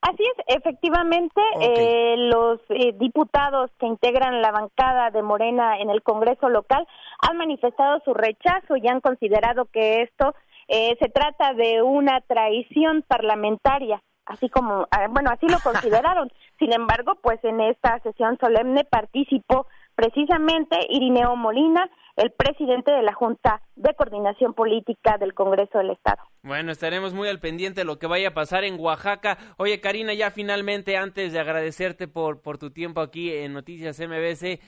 [0.00, 6.02] Así es, efectivamente, eh, los eh, diputados que integran la bancada de Morena en el
[6.02, 6.86] Congreso local
[7.28, 10.36] han manifestado su rechazo y han considerado que esto
[10.68, 16.30] eh, se trata de una traición parlamentaria, así como, ah, bueno, así lo consideraron.
[16.58, 19.66] Sin embargo, pues en esta sesión solemne participó
[19.98, 26.22] precisamente Irineo Molina, el presidente de la Junta de Coordinación Política del Congreso del Estado.
[26.44, 29.38] Bueno, estaremos muy al pendiente de lo que vaya a pasar en Oaxaca.
[29.56, 34.60] Oye, Karina, ya finalmente, antes de agradecerte por, por tu tiempo aquí en Noticias MBC,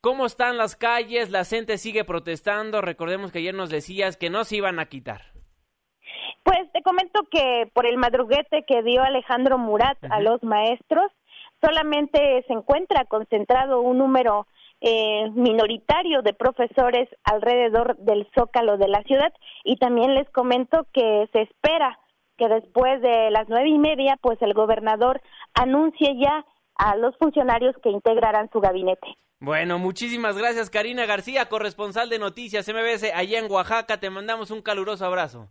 [0.00, 1.30] ¿cómo están las calles?
[1.30, 2.80] La gente sigue protestando.
[2.80, 5.31] Recordemos que ayer nos decías que no se iban a quitar.
[6.42, 11.10] Pues te comento que por el madruguete que dio Alejandro Murat a los maestros,
[11.60, 14.46] solamente se encuentra concentrado un número
[14.80, 21.28] eh, minoritario de profesores alrededor del zócalo de la ciudad y también les comento que
[21.32, 22.00] se espera
[22.36, 25.20] que después de las nueve y media pues el gobernador
[25.54, 29.06] anuncie ya a los funcionarios que integrarán su gabinete.
[29.38, 34.00] Bueno, muchísimas gracias Karina García, corresponsal de Noticias MBS allá en Oaxaca.
[34.00, 35.48] Te mandamos un caluroso abrazo.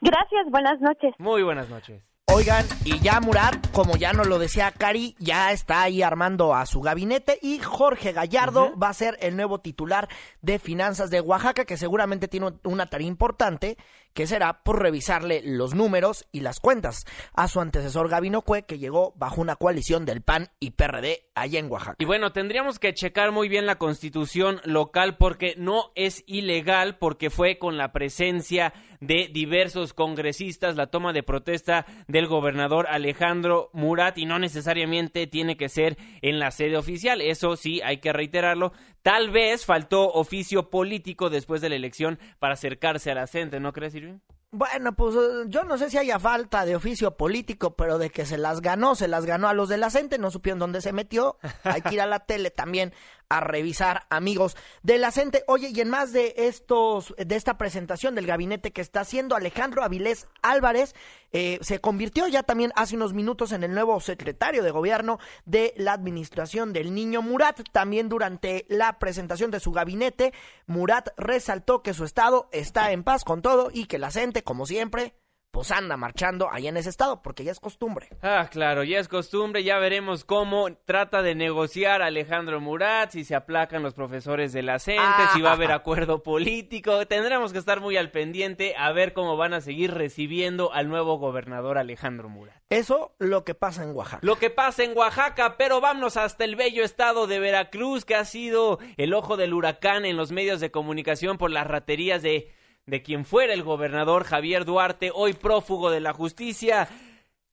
[0.00, 1.14] Gracias, buenas noches.
[1.18, 2.02] Muy buenas noches.
[2.28, 6.66] Oigan, y ya Murat, como ya nos lo decía Cari, ya está ahí armando a
[6.66, 10.08] su gabinete y Jorge Gallardo va a ser el nuevo titular
[10.42, 13.78] de finanzas de Oaxaca, que seguramente tiene una tarea importante,
[14.12, 18.80] que será por revisarle los números y las cuentas a su antecesor Gabino Cue, que
[18.80, 21.96] llegó bajo una coalición del PAN y PRD allá en Oaxaca.
[21.98, 27.30] Y bueno, tendríamos que checar muy bien la constitución local porque no es ilegal, porque
[27.30, 34.18] fue con la presencia de diversos congresistas la toma de protesta del gobernador Alejandro Murat
[34.18, 37.20] y no necesariamente tiene que ser en la sede oficial.
[37.20, 38.72] Eso sí, hay que reiterarlo.
[39.02, 43.72] Tal vez faltó oficio político después de la elección para acercarse a la gente, ¿no
[43.72, 44.18] crees, Irving?
[44.52, 48.24] Bueno, pues eh, yo no sé si haya falta de oficio político, pero de que
[48.24, 50.92] se las ganó, se las ganó a los de la CENTE, no supieron dónde se
[50.92, 51.36] metió.
[51.64, 52.94] Hay que ir a la tele también
[53.28, 55.44] a revisar, amigos de la CENTE.
[55.46, 59.82] Oye, y en más de estos, de esta presentación del gabinete que está haciendo Alejandro
[59.82, 60.94] Avilés Álvarez,
[61.32, 65.74] eh, se convirtió ya también hace unos minutos en el nuevo secretario de gobierno de
[65.76, 67.60] la administración del niño Murat.
[67.72, 70.32] También durante la presentación de su gabinete,
[70.66, 74.66] Murat resaltó que su estado está en paz con todo y que la CENTE, como
[74.66, 75.14] siempre,
[75.50, 78.08] pues anda marchando ahí en ese estado, porque ya es costumbre.
[78.22, 83.34] Ah, claro, ya es costumbre, ya veremos cómo trata de negociar Alejandro Murat, si se
[83.34, 87.80] aplacan los profesores de la CENTE, si va a haber acuerdo político, tendremos que estar
[87.80, 92.56] muy al pendiente a ver cómo van a seguir recibiendo al nuevo gobernador Alejandro Murat.
[92.68, 94.18] Eso lo que pasa en Oaxaca.
[94.22, 98.24] Lo que pasa en Oaxaca, pero vámonos hasta el bello estado de Veracruz, que ha
[98.24, 102.52] sido el ojo del huracán en los medios de comunicación por las raterías de
[102.86, 106.86] de quien fuera el gobernador Javier Duarte, hoy prófugo de la justicia.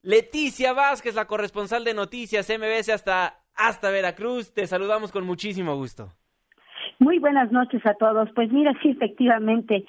[0.03, 6.09] Leticia Vázquez, la corresponsal de Noticias MBS hasta, hasta Veracruz, te saludamos con muchísimo gusto.
[6.99, 8.29] Muy buenas noches a todos.
[8.35, 9.85] Pues mira, sí, efectivamente,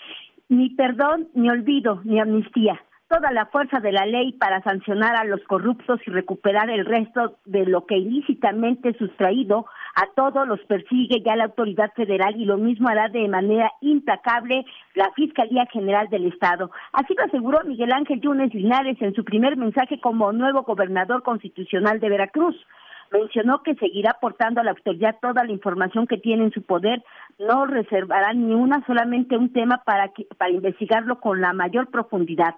[0.49, 5.25] ni perdón, ni olvido, ni amnistía toda la fuerza de la ley para sancionar a
[5.25, 11.23] los corruptos y recuperar el resto de lo que ilícitamente sustraído a todos los persigue
[11.25, 16.27] ya la autoridad federal y lo mismo hará de manera implacable la Fiscalía General del
[16.27, 16.71] Estado.
[16.93, 22.01] Así lo aseguró Miguel Ángel Yunes Linares en su primer mensaje como nuevo gobernador constitucional
[22.01, 22.57] de Veracruz.
[23.13, 27.05] Mencionó que seguirá aportando a la autoridad toda la información que tiene en su poder,
[27.39, 32.57] no reservará ni una solamente un tema para, para investigarlo con la mayor profundidad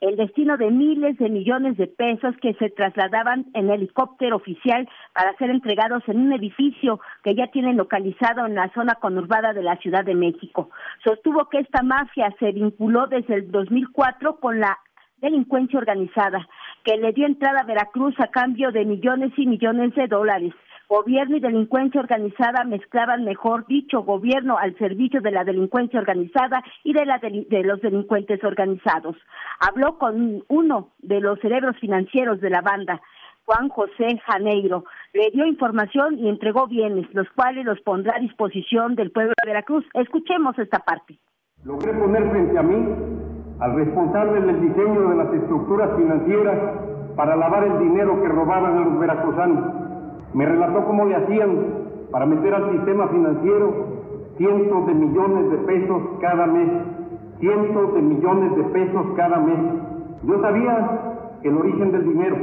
[0.00, 5.36] el destino de miles de millones de pesos que se trasladaban en helicóptero oficial para
[5.36, 9.76] ser entregados en un edificio que ya tienen localizado en la zona conurbada de la
[9.76, 10.70] Ciudad de México.
[11.04, 14.78] Sostuvo que esta mafia se vinculó desde el 2004 con la
[15.20, 16.46] delincuencia organizada,
[16.84, 20.54] que le dio entrada a Veracruz a cambio de millones y millones de dólares.
[20.88, 26.94] Gobierno y delincuencia organizada mezclaban, mejor dicho, gobierno al servicio de la delincuencia organizada y
[26.94, 29.14] de, la de los delincuentes organizados.
[29.60, 33.02] Habló con uno de los cerebros financieros de la banda,
[33.44, 34.84] Juan José Janeiro.
[35.12, 39.50] Le dio información y entregó bienes, los cuales los pondrá a disposición del pueblo de
[39.50, 39.84] Veracruz.
[39.92, 41.18] Escuchemos esta parte.
[41.64, 42.94] Logré poner frente a mí
[43.60, 46.58] al responsable del diseño de las estructuras financieras
[47.14, 49.87] para lavar el dinero que robaban a los veracruzanos
[50.34, 51.50] me relató cómo le hacían
[52.10, 53.98] para meter al sistema financiero
[54.36, 56.68] cientos de millones de pesos cada mes,
[57.40, 59.58] cientos de millones de pesos cada mes.
[60.22, 61.00] Yo sabía
[61.42, 62.36] el origen del dinero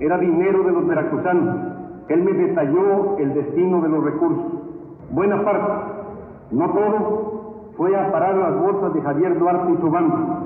[0.00, 1.56] era dinero de los veracruzanos.
[2.08, 4.44] Él me detalló el destino de los recursos.
[5.10, 5.72] Buena parte,
[6.52, 10.40] no todo, fue a parar las bolsas de Javier Duarte y su banda.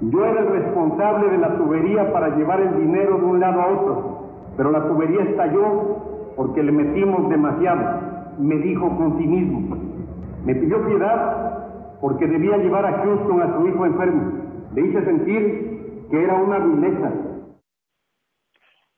[0.00, 3.66] Yo era el responsable de la tubería para llevar el dinero de un lado a
[3.66, 4.15] otro,
[4.56, 9.76] pero la tubería estalló porque le metimos demasiado, me dijo con sí mismo.
[10.44, 14.32] Me pidió piedad porque debía llevar a Houston a su hijo enfermo.
[14.74, 17.10] Le hice sentir que era una vileza.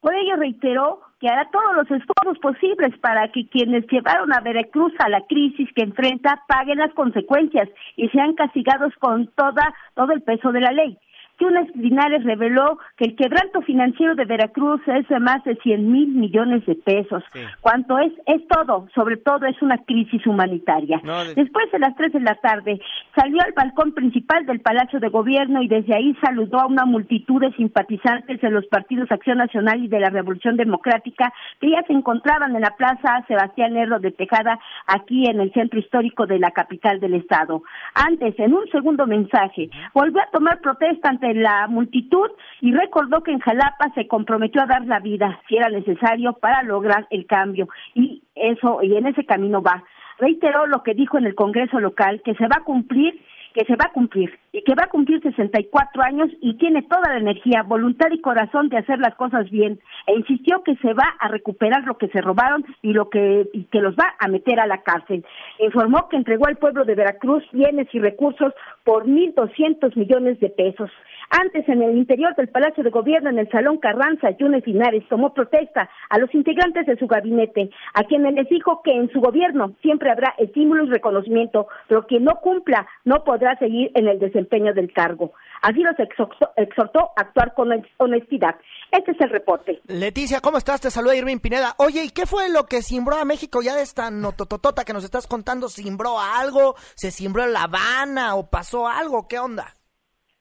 [0.01, 4.93] Por ello reiteró que hará todos los esfuerzos posibles para que quienes llevaron a Veracruz
[5.01, 10.23] a la crisis que enfrenta paguen las consecuencias y sean castigados con toda todo el
[10.23, 10.97] peso de la ley.
[11.39, 16.09] Yunes Linares reveló que el quebranto financiero de Veracruz es de más de 100 mil
[16.09, 17.23] millones de pesos.
[17.61, 18.13] ¿Cuánto es?
[18.27, 21.01] Es todo, sobre todo es una crisis humanitaria.
[21.37, 22.81] Después de las 3 de la tarde,
[23.15, 27.41] salió al balcón principal del Palacio de Gobierno y desde ahí saludó a una multitud
[27.41, 31.93] de simpatizantes de los partidos Acción Nacional y de la Revolución Democrática que ya se
[31.93, 36.51] encontraban en la Plaza Sebastián Lerdo de Tejada, aquí en el centro histórico de la
[36.51, 37.63] capital del Estado.
[37.95, 43.33] Antes, en un segundo mensaje, volvió a tomar protesta ante la multitud y recordó que
[43.33, 47.69] en Jalapa se comprometió a dar la vida si era necesario para lograr el cambio
[47.95, 49.85] y eso y en ese camino va.
[50.19, 53.21] Reiteró lo que dijo en el Congreso local que se va a cumplir
[53.59, 57.13] que se va a cumplir y que va a cumplir 64 años y tiene toda
[57.13, 59.81] la energía, voluntad y corazón de hacer las cosas bien.
[60.07, 63.65] E insistió que se va a recuperar lo que se robaron y lo que, y
[63.65, 65.25] que los va a meter a la cárcel.
[65.59, 68.53] Informó que entregó al pueblo de Veracruz bienes y recursos
[68.85, 70.91] por 1.200 millones de pesos.
[71.31, 75.35] Antes, en el interior del Palacio de Gobierno, en el Salón Carranza, Yunes Linares tomó
[75.35, 79.75] protesta a los integrantes de su gabinete, a quienes les dijo que en su gobierno
[79.83, 84.73] siempre habrá estímulo y reconocimiento, pero quien no cumpla no podrá seguir en el desempeño
[84.73, 85.33] del cargo.
[85.61, 88.57] Así los exhortó, a actuar con honestidad.
[88.91, 89.81] Este es el reporte.
[89.87, 90.81] Leticia, ¿cómo estás?
[90.81, 91.75] Te saluda Irving Pineda.
[91.79, 95.05] Oye, ¿y qué fue lo que simbró a México ya de esta notototota que nos
[95.05, 95.69] estás contando?
[95.69, 96.75] ¿Simbró algo?
[96.95, 99.29] ¿Se simbró en La Habana o pasó algo?
[99.29, 99.78] ¿Qué onda?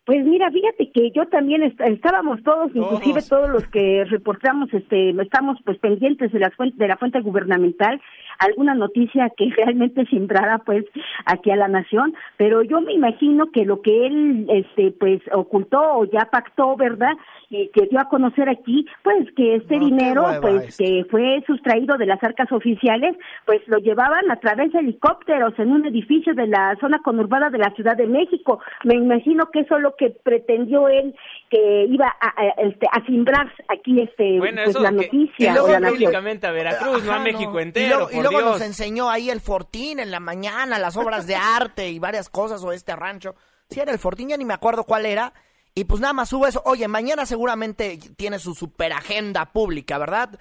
[0.08, 5.58] Pues mira, fíjate que yo también estábamos todos, inclusive todos los que reportamos, este, estamos
[5.66, 8.00] pues pendientes de la fuente, de la fuente gubernamental,
[8.40, 10.86] alguna noticia que realmente sembrara pues
[11.26, 15.82] aquí a la nación, pero yo me imagino que lo que él, este, pues ocultó
[15.98, 17.12] o ya pactó, ¿verdad?
[17.50, 22.06] Y que dio a conocer aquí, pues que este dinero, pues que fue sustraído de
[22.06, 26.78] las arcas oficiales, pues lo llevaban a través de helicópteros en un edificio de la
[26.80, 28.62] zona conurbada de la Ciudad de México.
[28.86, 31.16] Me imagino que eso lo que pretendió él
[31.50, 35.52] que iba a, a, este, a simbrar aquí este pues, la noticia.
[35.52, 38.10] y luego a Veracruz, no a México entero.
[38.12, 42.00] Y luego, nos enseñó ahí el Fortín en la mañana, las obras de arte y
[42.00, 43.36] varias cosas o este rancho.
[43.70, 45.34] Sí, era el Fortín, ya ni me acuerdo cuál era.
[45.74, 46.62] Y pues nada más hubo eso.
[46.66, 50.40] Oye, mañana seguramente tiene su super agenda pública, ¿verdad?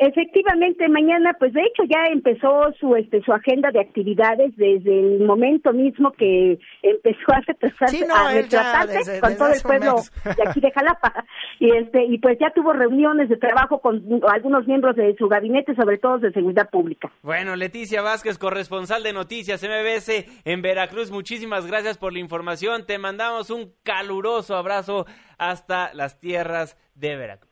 [0.00, 5.20] Efectivamente, mañana, pues de hecho ya empezó su este su agenda de actividades desde el
[5.26, 10.70] momento mismo que empezó a retrasarse, a retrasarse con todo el pueblo de aquí de
[10.70, 11.24] Jalapa
[11.58, 15.74] y este y pues ya tuvo reuniones de trabajo con algunos miembros de su gabinete,
[15.74, 17.10] sobre todo de seguridad pública.
[17.22, 22.86] Bueno, Leticia Vázquez, corresponsal de Noticias MBS en Veracruz, muchísimas gracias por la información.
[22.86, 25.06] Te mandamos un caluroso abrazo
[25.38, 27.47] hasta las tierras de Veracruz.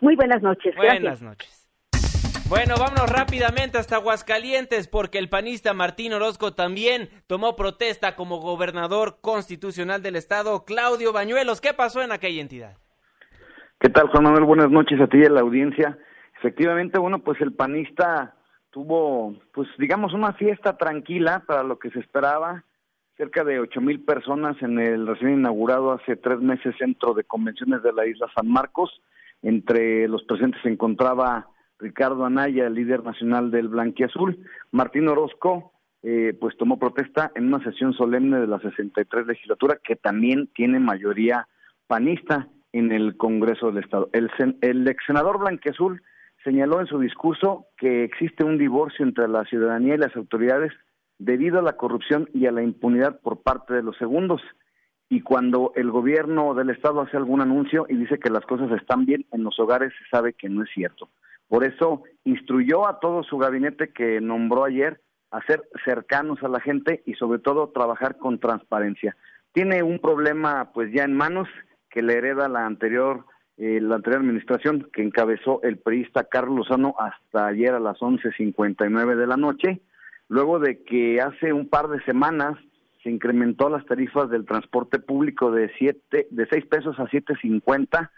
[0.00, 0.74] Muy buenas noches.
[0.76, 1.56] Buenas noches.
[2.48, 9.18] Bueno, vámonos rápidamente hasta Aguascalientes porque el panista Martín Orozco también tomó protesta como gobernador
[9.20, 10.64] constitucional del estado.
[10.64, 12.76] Claudio Bañuelos, ¿qué pasó en aquella entidad?
[13.80, 14.44] ¿Qué tal, Juan Manuel?
[14.44, 15.98] Buenas noches a ti y a la audiencia.
[16.38, 18.36] Efectivamente, bueno, pues el panista
[18.70, 22.62] tuvo, pues digamos, una fiesta tranquila para lo que se esperaba.
[23.16, 27.82] Cerca de ocho mil personas en el recién inaugurado hace tres meses Centro de Convenciones
[27.82, 29.02] de la Isla San Marcos
[29.42, 34.38] entre los presentes se encontraba Ricardo Anaya, líder nacional del Blanquiazul.
[34.70, 35.72] Martín Orozco,
[36.02, 40.80] eh, pues tomó protesta en una sesión solemne de la 63 legislatura, que también tiene
[40.80, 41.48] mayoría
[41.86, 44.08] panista en el Congreso del Estado.
[44.12, 44.30] El,
[44.60, 46.02] el ex senador Blanquiazul
[46.44, 50.72] señaló en su discurso que existe un divorcio entre la ciudadanía y las autoridades
[51.18, 54.42] debido a la corrupción y a la impunidad por parte de los segundos
[55.08, 59.06] y cuando el gobierno del estado hace algún anuncio y dice que las cosas están
[59.06, 61.08] bien en los hogares se sabe que no es cierto.
[61.48, 65.00] Por eso instruyó a todo su gabinete que nombró ayer
[65.30, 69.16] a ser cercanos a la gente y sobre todo trabajar con transparencia.
[69.52, 71.48] Tiene un problema pues ya en manos
[71.88, 73.24] que le hereda la anterior
[73.58, 79.16] eh, la anterior administración que encabezó el periodista Carlos Lozano hasta ayer a las 11:59
[79.16, 79.80] de la noche,
[80.28, 82.58] luego de que hace un par de semanas
[83.06, 88.10] se incrementó las tarifas del transporte público de siete, de seis pesos a siete cincuenta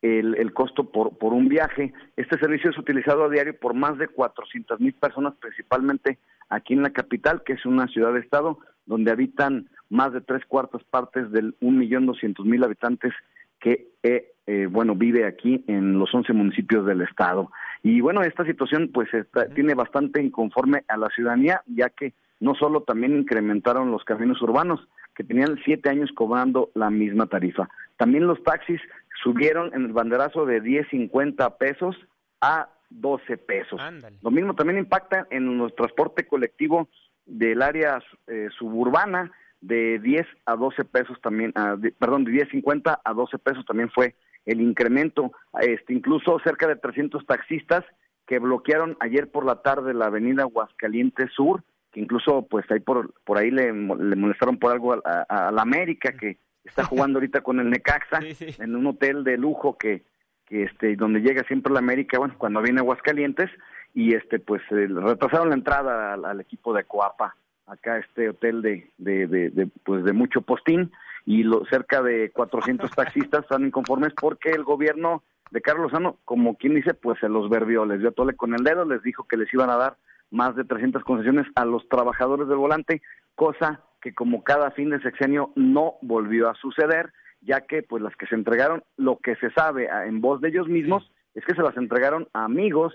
[0.00, 1.92] el, el costo por, por un viaje.
[2.16, 6.20] Este servicio es utilizado a diario por más de cuatrocientas mil personas, principalmente
[6.50, 11.32] aquí en la capital, que es una ciudad-estado donde habitan más de tres cuartas partes
[11.32, 13.12] del un millón doscientos mil habitantes
[13.58, 17.50] que eh, eh, bueno vive aquí en los once municipios del estado.
[17.82, 19.08] Y bueno, esta situación pues
[19.56, 24.80] tiene bastante inconforme a la ciudadanía, ya que no solo también incrementaron los caminos urbanos,
[25.14, 27.68] que tenían siete años cobrando la misma tarifa.
[27.96, 28.80] También los taxis
[29.22, 31.96] subieron en el banderazo de 10.50 pesos
[32.40, 33.80] a 12 pesos.
[34.22, 36.88] Lo mismo también impacta en nuestro transporte colectivo
[37.26, 41.52] del área eh, suburbana de 10 a 12 pesos también,
[41.98, 44.14] perdón, de 10.50 a 12 pesos también fue
[44.46, 45.32] el incremento.
[45.60, 47.84] Este, incluso cerca de 300 taxistas
[48.26, 53.14] que bloquearon ayer por la tarde la avenida Aguascalientes Sur que incluso pues ahí por,
[53.24, 57.70] por ahí le, molestaron por algo a, la América que está jugando ahorita con el
[57.70, 58.20] Necaxa
[58.58, 60.04] en un hotel de lujo que,
[60.46, 63.50] que este donde llega siempre la América bueno cuando viene Aguascalientes
[63.94, 67.36] y este pues eh, retrasaron la entrada al, equipo de Coapa
[67.66, 70.90] acá este hotel de, de, de, pues de mucho postín
[71.26, 76.56] y lo, cerca de 400 taxistas están inconformes porque el gobierno de Carlos Lozano, como
[76.56, 79.36] quien dice, pues se los verbió, les dio tole con el dedo, les dijo que
[79.36, 79.96] les iban a dar
[80.30, 83.02] más de 300 concesiones a los trabajadores del volante,
[83.34, 88.14] cosa que como cada fin de sexenio no volvió a suceder, ya que pues las
[88.16, 91.62] que se entregaron, lo que se sabe en voz de ellos mismos es que se
[91.62, 92.94] las entregaron a amigos,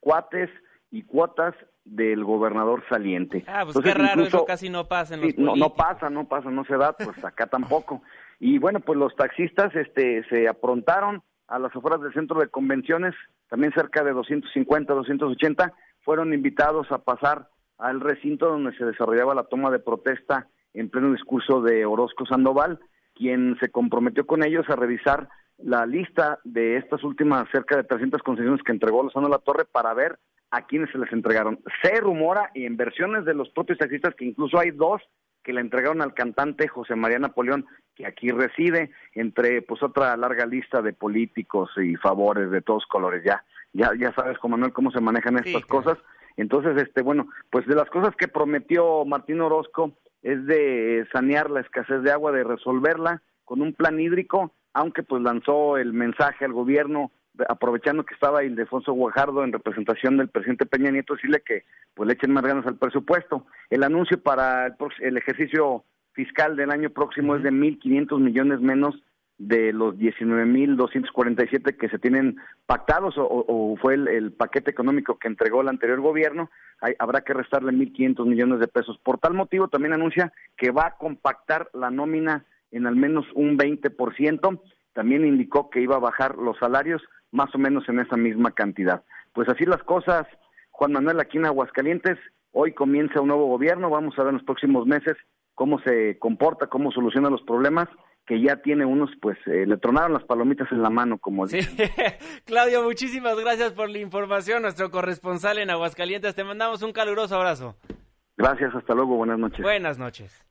[0.00, 0.50] cuates
[0.90, 1.54] y cuotas
[1.84, 3.44] del gobernador saliente.
[3.46, 6.50] Ah, pues qué raro, eso casi no pasa en los no, no pasa, no pasa,
[6.50, 8.02] no se da, pues acá tampoco.
[8.38, 13.14] Y bueno, pues los taxistas este se aprontaron a las afueras del centro de convenciones,
[13.48, 17.48] también cerca de 250, 280, fueron invitados a pasar
[17.78, 22.78] al recinto donde se desarrollaba la toma de protesta en pleno discurso de Orozco Sandoval,
[23.14, 25.28] quien se comprometió con ellos a revisar
[25.58, 29.92] la lista de estas últimas cerca de 300 concesiones que entregó Lozano La Torre para
[29.94, 30.18] ver
[30.50, 31.60] a quienes se les entregaron.
[31.82, 35.02] Se rumora y en versiones de los propios taxistas que incluso hay dos
[35.42, 40.44] que le entregaron al cantante José María Napoleón, que aquí reside, entre pues otra larga
[40.44, 43.22] lista de políticos y favores de todos colores.
[43.24, 45.98] Ya, ya, ya sabes, Juan Manuel, cómo se manejan estas cosas.
[46.36, 49.92] Entonces, este, bueno, pues de las cosas que prometió Martín Orozco
[50.22, 55.22] es de sanear la escasez de agua, de resolverla con un plan hídrico, aunque pues
[55.22, 57.10] lanzó el mensaje al gobierno
[57.48, 61.64] aprovechando que estaba Ildefonso Guajardo en representación del presidente Peña Nieto, decirle que
[61.94, 63.46] pues le echen más ganas al presupuesto.
[63.70, 69.02] El anuncio para el, ejercicio fiscal del año próximo es de 1.500 millones menos
[69.40, 72.36] de los 19.247 que se tienen
[72.66, 76.50] pactados o, fue el, paquete económico que entregó el anterior gobierno,
[76.98, 78.98] habrá que restarle 1.500 millones de pesos.
[79.02, 83.56] Por tal motivo también anuncia que va a compactar la nómina en al menos un
[83.56, 84.60] 20%.
[84.92, 89.04] También indicó que iba a bajar los salarios más o menos en esa misma cantidad.
[89.32, 90.26] Pues así las cosas,
[90.70, 92.18] Juan Manuel, aquí en Aguascalientes,
[92.52, 95.16] hoy comienza un nuevo gobierno, vamos a ver en los próximos meses
[95.54, 97.88] cómo se comporta, cómo soluciona los problemas
[98.26, 101.58] que ya tiene unos, pues eh, le tronaron las palomitas en la mano, como sí.
[102.44, 107.76] Claudio, muchísimas gracias por la información, nuestro corresponsal en Aguascalientes, te mandamos un caluroso abrazo.
[108.36, 109.60] Gracias, hasta luego, buenas noches.
[109.60, 110.46] Buenas noches.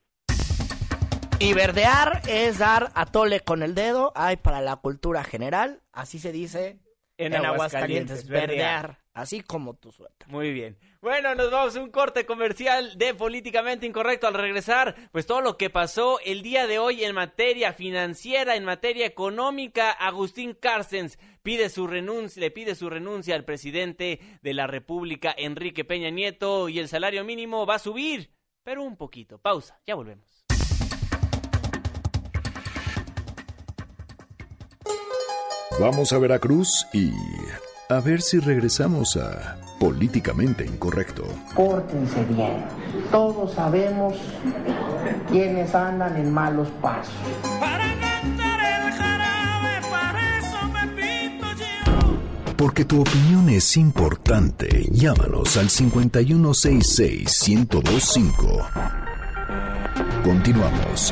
[1.39, 4.11] Y verdear es dar a tole con el dedo.
[4.13, 6.79] Ay, para la cultura general, así se dice
[7.17, 8.27] en, Aguascalientes.
[8.27, 8.99] verdear.
[9.19, 10.25] Así como tu suelta.
[10.29, 10.77] Muy bien.
[11.01, 14.27] Bueno, nos vamos a un corte comercial de Políticamente Incorrecto.
[14.27, 18.63] Al regresar, pues todo lo que pasó el día de hoy en materia financiera, en
[18.63, 24.67] materia económica, Agustín Carstens pide su renuncia, le pide su renuncia al presidente de la
[24.67, 28.31] República, Enrique Peña Nieto, y el salario mínimo va a subir,
[28.63, 29.37] pero un poquito.
[29.37, 30.45] Pausa, ya volvemos.
[35.77, 37.11] Vamos a Veracruz y
[37.91, 41.23] a ver si regresamos a políticamente incorrecto.
[41.55, 42.63] Pórtense bien.
[43.09, 44.13] Todos sabemos
[45.27, 47.11] quiénes andan en malos pasos.
[47.59, 51.65] Para cantar el jarabe, para eso me pinto yo.
[52.55, 54.85] Porque tu opinión es importante.
[54.91, 58.67] Llámanos al 5166-1025.
[60.23, 61.11] Continuamos.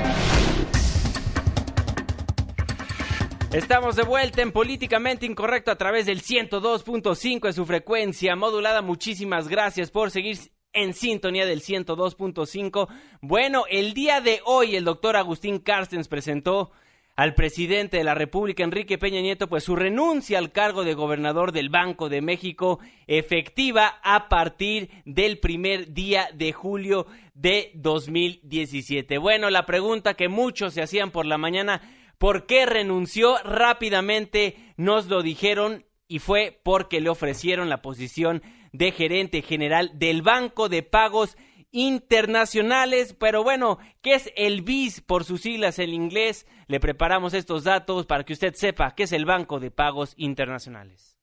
[3.54, 8.82] Estamos de vuelta en Políticamente Incorrecto a través del 102.5 de su frecuencia modulada.
[8.82, 10.38] Muchísimas gracias por seguir
[10.74, 12.88] en sintonía del 102.5.
[13.22, 16.72] Bueno, el día de hoy el doctor Agustín Carstens presentó
[17.16, 21.52] al presidente de la República, Enrique Peña Nieto, pues su renuncia al cargo de gobernador
[21.52, 29.18] del Banco de México, efectiva a partir del primer día de julio de 2017.
[29.18, 31.82] Bueno, la pregunta que muchos se hacían por la mañana,
[32.18, 33.38] ¿Por qué renunció?
[33.44, 38.42] Rápidamente nos lo dijeron y fue porque le ofrecieron la posición
[38.72, 41.38] de gerente general del Banco de Pagos
[41.72, 43.16] Internacionales.
[43.20, 46.48] Pero bueno, ¿qué es el BIS por sus siglas en inglés?
[46.68, 51.18] Le preparamos estos datos para que usted sepa qué es el Banco de Pagos Internacionales.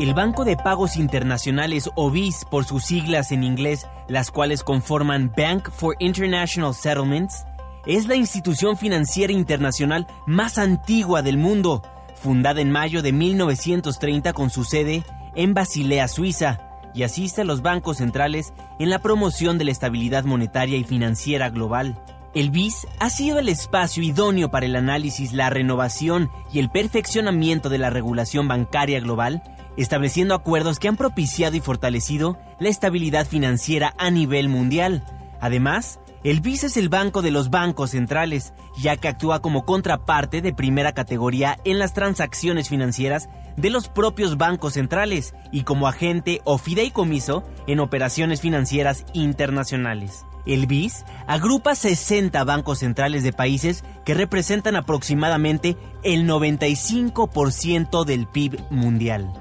[0.00, 5.32] El Banco de Pagos Internacionales o BIS por sus siglas en inglés, las cuales conforman
[5.36, 7.44] Bank for International Settlements,
[7.86, 11.82] es la institución financiera internacional más antigua del mundo,
[12.14, 15.04] fundada en mayo de 1930 con su sede
[15.34, 16.60] en Basilea, Suiza,
[16.94, 21.50] y asiste a los bancos centrales en la promoción de la estabilidad monetaria y financiera
[21.50, 21.98] global.
[22.34, 27.68] El BIS ha sido el espacio idóneo para el análisis, la renovación y el perfeccionamiento
[27.68, 29.42] de la regulación bancaria global,
[29.76, 35.04] estableciendo acuerdos que han propiciado y fortalecido la estabilidad financiera a nivel mundial.
[35.40, 40.40] Además, el BIS es el banco de los bancos centrales, ya que actúa como contraparte
[40.40, 46.40] de primera categoría en las transacciones financieras de los propios bancos centrales y como agente
[46.44, 50.24] o fideicomiso en operaciones financieras internacionales.
[50.46, 58.60] El BIS agrupa 60 bancos centrales de países que representan aproximadamente el 95% del PIB
[58.70, 59.32] mundial.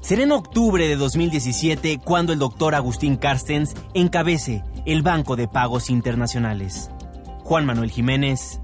[0.00, 5.90] Será en octubre de 2017 cuando el doctor Agustín Carstens encabece el Banco de Pagos
[5.90, 6.90] Internacionales.
[7.44, 8.60] Juan Manuel Jiménez,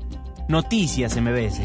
[0.48, 1.60] Noticias MBS.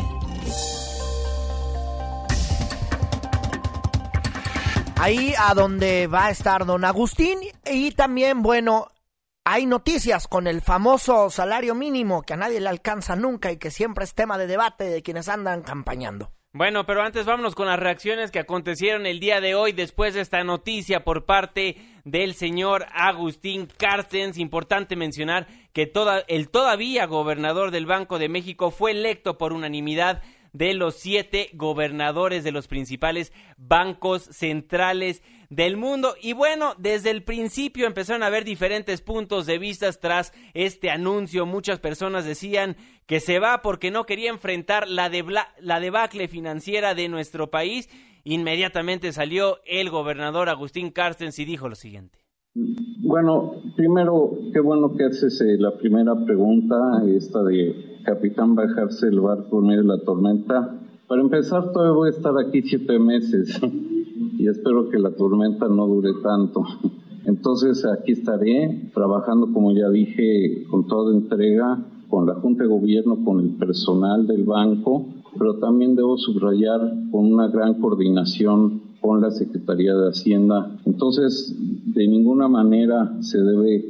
[4.97, 8.87] Ahí a donde va a estar don Agustín y también, bueno,
[9.43, 13.71] hay noticias con el famoso salario mínimo que a nadie le alcanza nunca y que
[13.71, 16.31] siempre es tema de debate de quienes andan campañando.
[16.53, 20.21] Bueno, pero antes vámonos con las reacciones que acontecieron el día de hoy después de
[20.21, 24.37] esta noticia por parte del señor Agustín Carstens.
[24.37, 30.21] Importante mencionar que toda, el todavía gobernador del Banco de México fue electo por unanimidad
[30.53, 36.15] de los siete gobernadores de los principales bancos centrales del mundo.
[36.21, 41.45] Y bueno, desde el principio empezaron a haber diferentes puntos de vista tras este anuncio.
[41.45, 42.75] Muchas personas decían
[43.05, 45.09] que se va porque no quería enfrentar la,
[45.59, 47.89] la debacle financiera de nuestro país.
[48.23, 52.19] Inmediatamente salió el gobernador Agustín Carstens y dijo lo siguiente.
[52.53, 56.75] Bueno, primero, qué bueno que haces eh, la primera pregunta,
[57.07, 60.79] esta de capitán bajarse el barco en medio de la tormenta.
[61.07, 63.59] Para empezar, todavía voy a estar aquí siete meses
[64.37, 66.63] y espero que la tormenta no dure tanto.
[67.25, 73.23] Entonces, aquí estaré trabajando, como ya dije, con toda entrega, con la Junta de Gobierno,
[73.23, 75.07] con el personal del banco,
[75.39, 80.77] pero también debo subrayar con una gran coordinación con la Secretaría de Hacienda.
[80.85, 81.55] Entonces,
[81.85, 83.85] de ninguna manera se debe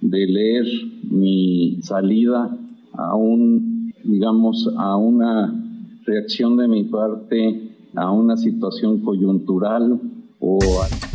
[0.00, 0.66] de leer
[1.10, 2.58] mi salida
[2.92, 5.54] a un, digamos, a una
[6.04, 10.00] reacción de mi parte a una situación coyuntural
[10.38, 11.09] o a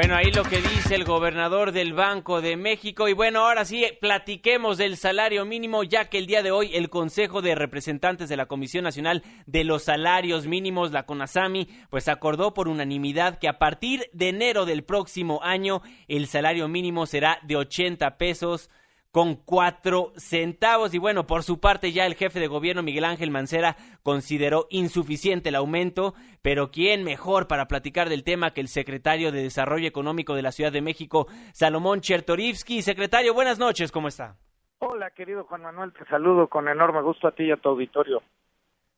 [0.00, 3.08] bueno, ahí lo que dice el gobernador del Banco de México.
[3.08, 6.88] Y bueno, ahora sí, platiquemos del salario mínimo, ya que el día de hoy el
[6.88, 12.54] Consejo de Representantes de la Comisión Nacional de los Salarios Mínimos, la CONASAMI, pues acordó
[12.54, 17.56] por unanimidad que a partir de enero del próximo año el salario mínimo será de
[17.56, 18.70] 80 pesos
[19.12, 20.94] con cuatro centavos.
[20.94, 25.48] Y bueno, por su parte ya el jefe de gobierno Miguel Ángel Mancera consideró insuficiente
[25.48, 30.34] el aumento, pero ¿quién mejor para platicar del tema que el secretario de Desarrollo Económico
[30.34, 32.82] de la Ciudad de México, Salomón Chertorivsky?
[32.82, 34.36] Secretario, buenas noches, ¿cómo está?
[34.80, 38.22] Hola, querido Juan Manuel, te saludo con enorme gusto a ti y a tu auditorio.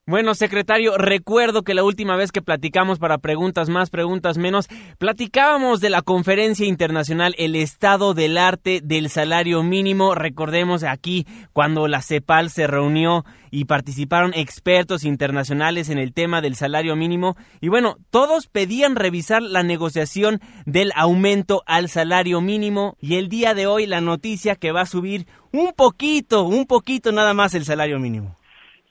[0.07, 5.79] Bueno, secretario, recuerdo que la última vez que platicamos para preguntas más, preguntas menos, platicábamos
[5.79, 10.15] de la conferencia internacional El estado del arte del salario mínimo.
[10.15, 16.55] Recordemos aquí cuando la CEPAL se reunió y participaron expertos internacionales en el tema del
[16.55, 17.37] salario mínimo.
[17.61, 22.97] Y bueno, todos pedían revisar la negociación del aumento al salario mínimo.
[22.99, 27.11] Y el día de hoy la noticia que va a subir un poquito, un poquito
[27.11, 28.40] nada más el salario mínimo.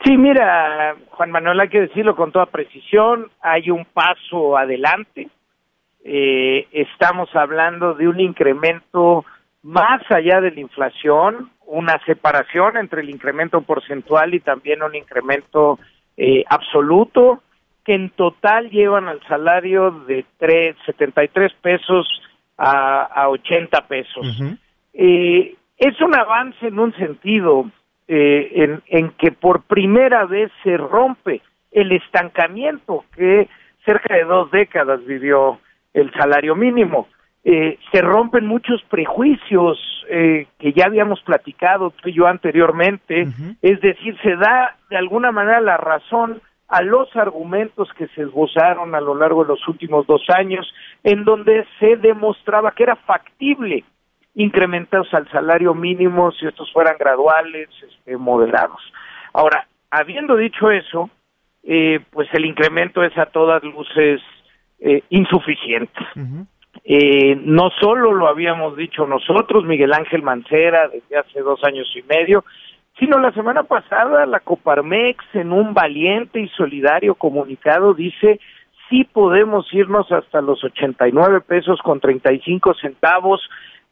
[0.05, 5.29] Sí, mira, Juan Manuel, hay que decirlo con toda precisión, hay un paso adelante.
[6.03, 9.27] Eh, estamos hablando de un incremento
[9.63, 15.79] más allá de la inflación, una separación entre el incremento porcentual y también un incremento
[16.17, 17.43] eh, absoluto,
[17.85, 22.07] que en total llevan al salario de tres, 73 pesos
[22.57, 24.27] a, a 80 pesos.
[24.95, 27.71] eh, es un avance en un sentido,
[28.13, 33.49] eh, en, que por primera vez se rompe el estancamiento que
[33.85, 35.61] cerca de dos décadas vivió
[35.95, 37.07] el salario mínimo.
[37.45, 43.29] Eh, se rompen muchos prejuicios eh, que ya habíamos platicado tú y yo anteriormente,
[43.63, 48.97] es decir, se da de alguna manera la razón a los argumentos que se esbozaron
[48.97, 50.67] a lo largo de los últimos dos años,
[51.05, 53.85] en donde se demostraba que era factible
[54.35, 58.81] incrementados al salario mínimo si estos fueran graduales, este, moderados.
[59.33, 61.11] Ahora, habiendo dicho eso,
[61.63, 64.21] eh, pues el incremento es a todas luces
[64.79, 66.01] eh, insuficiente.
[66.85, 72.03] eh, no solo lo habíamos dicho nosotros, Miguel Ángel Mancera, desde hace dos años y
[72.03, 72.45] medio,
[72.99, 78.41] sino la semana pasada la Coparmex en un valiente y solidario comunicado dice
[78.89, 83.41] sí podemos irnos hasta los 89 pesos con 35 centavos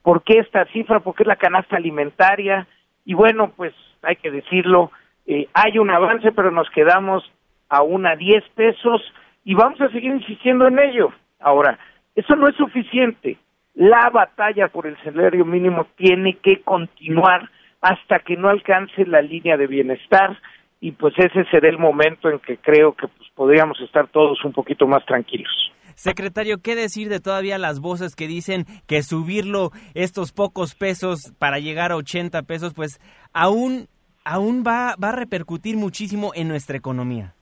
[0.09, 1.01] ¿Por qué esta cifra?
[1.01, 2.67] Porque es la canasta alimentaria.
[3.05, 4.91] Y bueno, pues hay que decirlo,
[5.27, 7.31] eh, hay un avance, pero nos quedamos
[7.69, 7.83] a
[8.17, 9.03] 10 pesos
[9.45, 11.13] y vamos a seguir insistiendo en ello.
[11.41, 11.79] Ahora,
[12.15, 13.37] eso no es suficiente.
[13.75, 17.51] La batalla por el salario mínimo tiene que continuar
[17.83, 20.39] hasta que no alcance la línea de bienestar
[20.81, 24.55] y pues ese será el momento en que creo que pues, podríamos estar todos un
[24.55, 25.71] poquito más tranquilos.
[25.99, 31.59] Secretario, ¿qué decir de todavía las voces que dicen que subirlo estos pocos pesos para
[31.59, 33.01] llegar a 80 pesos, pues
[33.33, 33.89] aún,
[34.25, 37.35] aún va, va a repercutir muchísimo en nuestra economía?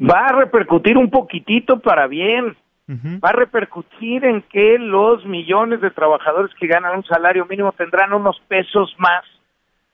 [0.00, 2.56] Va a repercutir un poquitito para bien.
[3.24, 8.12] Va a repercutir en que los millones de trabajadores que ganan un salario mínimo tendrán
[8.12, 9.24] unos pesos más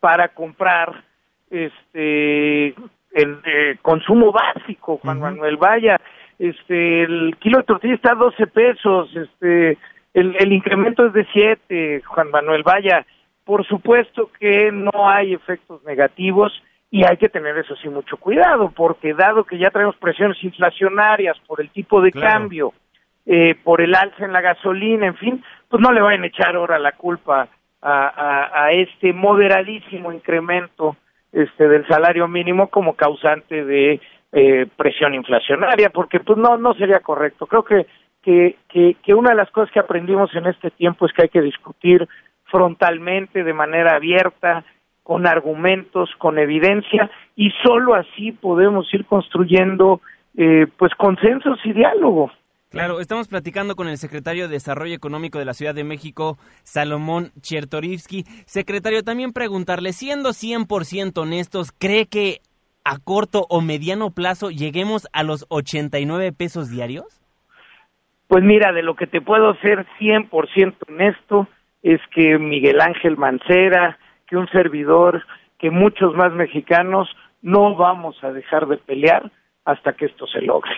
[0.01, 1.05] para comprar
[1.51, 2.69] este
[3.13, 5.59] el eh, consumo básico, Juan Manuel.
[5.59, 6.01] Vaya,
[6.39, 9.79] este el kilo de tortilla está a 12 pesos, este
[10.15, 13.07] el, el incremento es de 7, Juan Manuel, vaya,
[13.45, 16.53] por supuesto que no hay efectos negativos
[16.91, 21.39] y hay que tener eso sí mucho cuidado, porque dado que ya tenemos presiones inflacionarias
[21.47, 22.73] por el tipo de cambio,
[23.27, 26.57] eh, por el alza en la gasolina, en fin, pues no le vayan a echar
[26.57, 27.49] ahora la culpa
[27.83, 30.97] a, a, a este moderadísimo incremento
[31.33, 34.01] este del salario mínimo como causante de
[34.33, 37.47] eh, presión inflacionaria, porque pues no no sería correcto.
[37.47, 37.87] Creo que,
[38.23, 41.29] que que que una de las cosas que aprendimos en este tiempo es que hay
[41.29, 42.09] que discutir
[42.45, 44.65] frontalmente, de manera abierta,
[45.03, 50.01] con argumentos, con evidencia, y solo así podemos ir construyendo
[50.37, 52.31] eh, pues consensos y diálogo.
[52.71, 57.31] Claro, estamos platicando con el secretario de Desarrollo Económico de la Ciudad de México, Salomón
[57.41, 58.25] Chertorivsky.
[58.45, 62.43] Secretario, también preguntarle, siendo 100% honestos, ¿cree que
[62.89, 67.05] a corto o mediano plazo lleguemos a los 89 pesos diarios?
[68.29, 71.49] Pues mira, de lo que te puedo ser 100% honesto
[71.83, 75.23] es que Miguel Ángel Mancera, que un servidor,
[75.59, 77.09] que muchos más mexicanos
[77.43, 79.31] no vamos a dejar de pelear
[79.65, 80.73] hasta que esto se logre.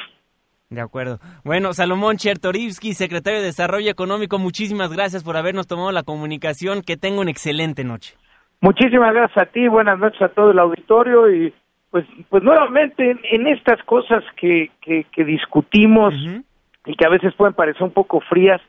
[0.69, 1.19] De acuerdo.
[1.45, 6.83] Bueno, Salomón Chertorivsky, secretario de Desarrollo Económico, muchísimas gracias por habernos tomado la comunicación.
[6.83, 8.17] Que tenga una excelente noche.
[8.61, 11.53] Muchísimas gracias a ti, buenas noches a todo el auditorio y
[11.91, 16.15] pues pues nuevamente en, estas cosas que, que, discutimos
[16.87, 18.61] y que a veces pueden parecer un poco frías,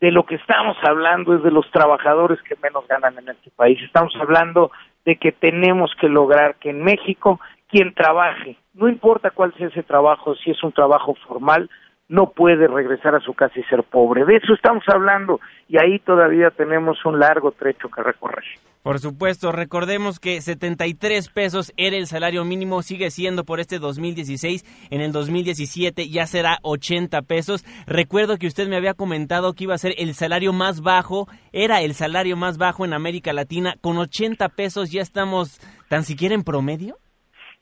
[0.00, 3.80] de lo que estamos hablando es de los trabajadores que menos ganan en este país.
[3.82, 4.72] Estamos hablando
[5.04, 9.84] de que tenemos que lograr que en México quien trabaje, no importa cuál sea ese
[9.84, 11.70] trabajo, si es un trabajo formal,
[12.12, 14.26] no puede regresar a su casa y ser pobre.
[14.26, 18.44] De eso estamos hablando y ahí todavía tenemos un largo trecho que recorrer.
[18.82, 24.62] Por supuesto, recordemos que 73 pesos era el salario mínimo, sigue siendo por este 2016,
[24.90, 27.64] en el 2017 ya será 80 pesos.
[27.86, 31.80] Recuerdo que usted me había comentado que iba a ser el salario más bajo, era
[31.80, 36.42] el salario más bajo en América Latina, con 80 pesos ya estamos tan siquiera en
[36.42, 36.98] promedio.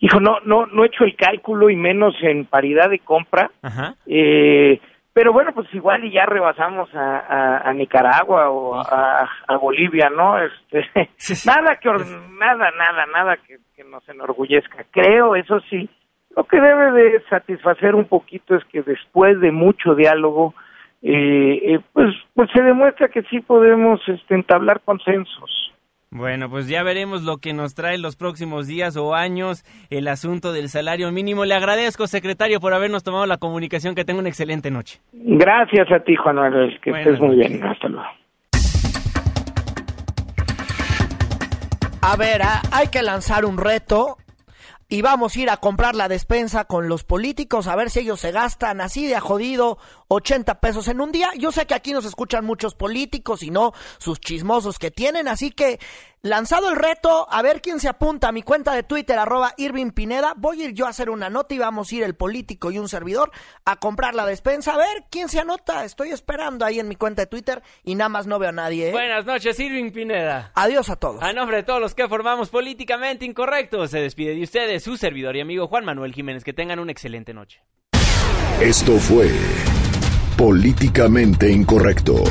[0.02, 3.50] Hijo, no, no, no he hecho el cálculo y menos en paridad de compra.
[4.06, 4.80] Eh,
[5.12, 9.28] pero bueno, pues igual y ya rebasamos a, Nicaragua o a,
[9.60, 10.38] Bolivia, ¿no?
[10.38, 10.88] Este,
[11.46, 14.84] nada que nada, nada, nada que, nos enorgullezca.
[14.90, 15.88] Creo, eso sí,
[16.36, 20.54] lo que debe de satisfacer un poquito es que después de mucho diálogo,
[21.02, 25.69] eh, eh, pues, pues se demuestra que sí podemos este, entablar consensos.
[26.12, 30.52] Bueno, pues ya veremos lo que nos trae los próximos días o años el asunto
[30.52, 31.44] del salario mínimo.
[31.44, 33.94] Le agradezco, secretario, por habernos tomado la comunicación.
[33.94, 35.00] Que tenga una excelente noche.
[35.12, 36.80] Gracias a ti, Juan Manuel.
[36.80, 37.62] Que estés muy bien.
[37.62, 38.08] Hasta luego.
[42.02, 44.16] A ver, ah, hay que lanzar un reto
[44.90, 48.18] y vamos a ir a comprar la despensa con los políticos a ver si ellos
[48.18, 49.78] se gastan así de a jodido
[50.08, 51.30] 80 pesos en un día.
[51.38, 55.52] Yo sé que aquí nos escuchan muchos políticos y no sus chismosos que tienen, así
[55.52, 55.78] que
[56.22, 59.90] lanzado el reto, a ver quién se apunta a mi cuenta de Twitter, arroba Irving
[59.90, 62.70] Pineda, voy a ir yo a hacer una nota y vamos a ir el político
[62.70, 63.30] y un servidor
[63.64, 65.84] a comprar la despensa, a ver quién se anota.
[65.84, 68.88] Estoy esperando ahí en mi cuenta de Twitter y nada más no veo a nadie.
[68.88, 68.92] ¿eh?
[68.92, 70.52] Buenas noches, Irving Pineda.
[70.54, 71.22] Adiós a todos.
[71.22, 75.36] A nombre de todos los que formamos Políticamente Incorrectos, se despide de ustedes su servidor
[75.36, 76.44] y amigo Juan Manuel Jiménez.
[76.44, 77.62] Que tengan una excelente noche.
[78.60, 79.30] Esto fue
[80.36, 82.24] Políticamente Incorrecto.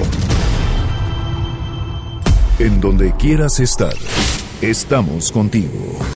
[2.59, 3.95] En donde quieras estar,
[4.61, 5.99] estamos contigo.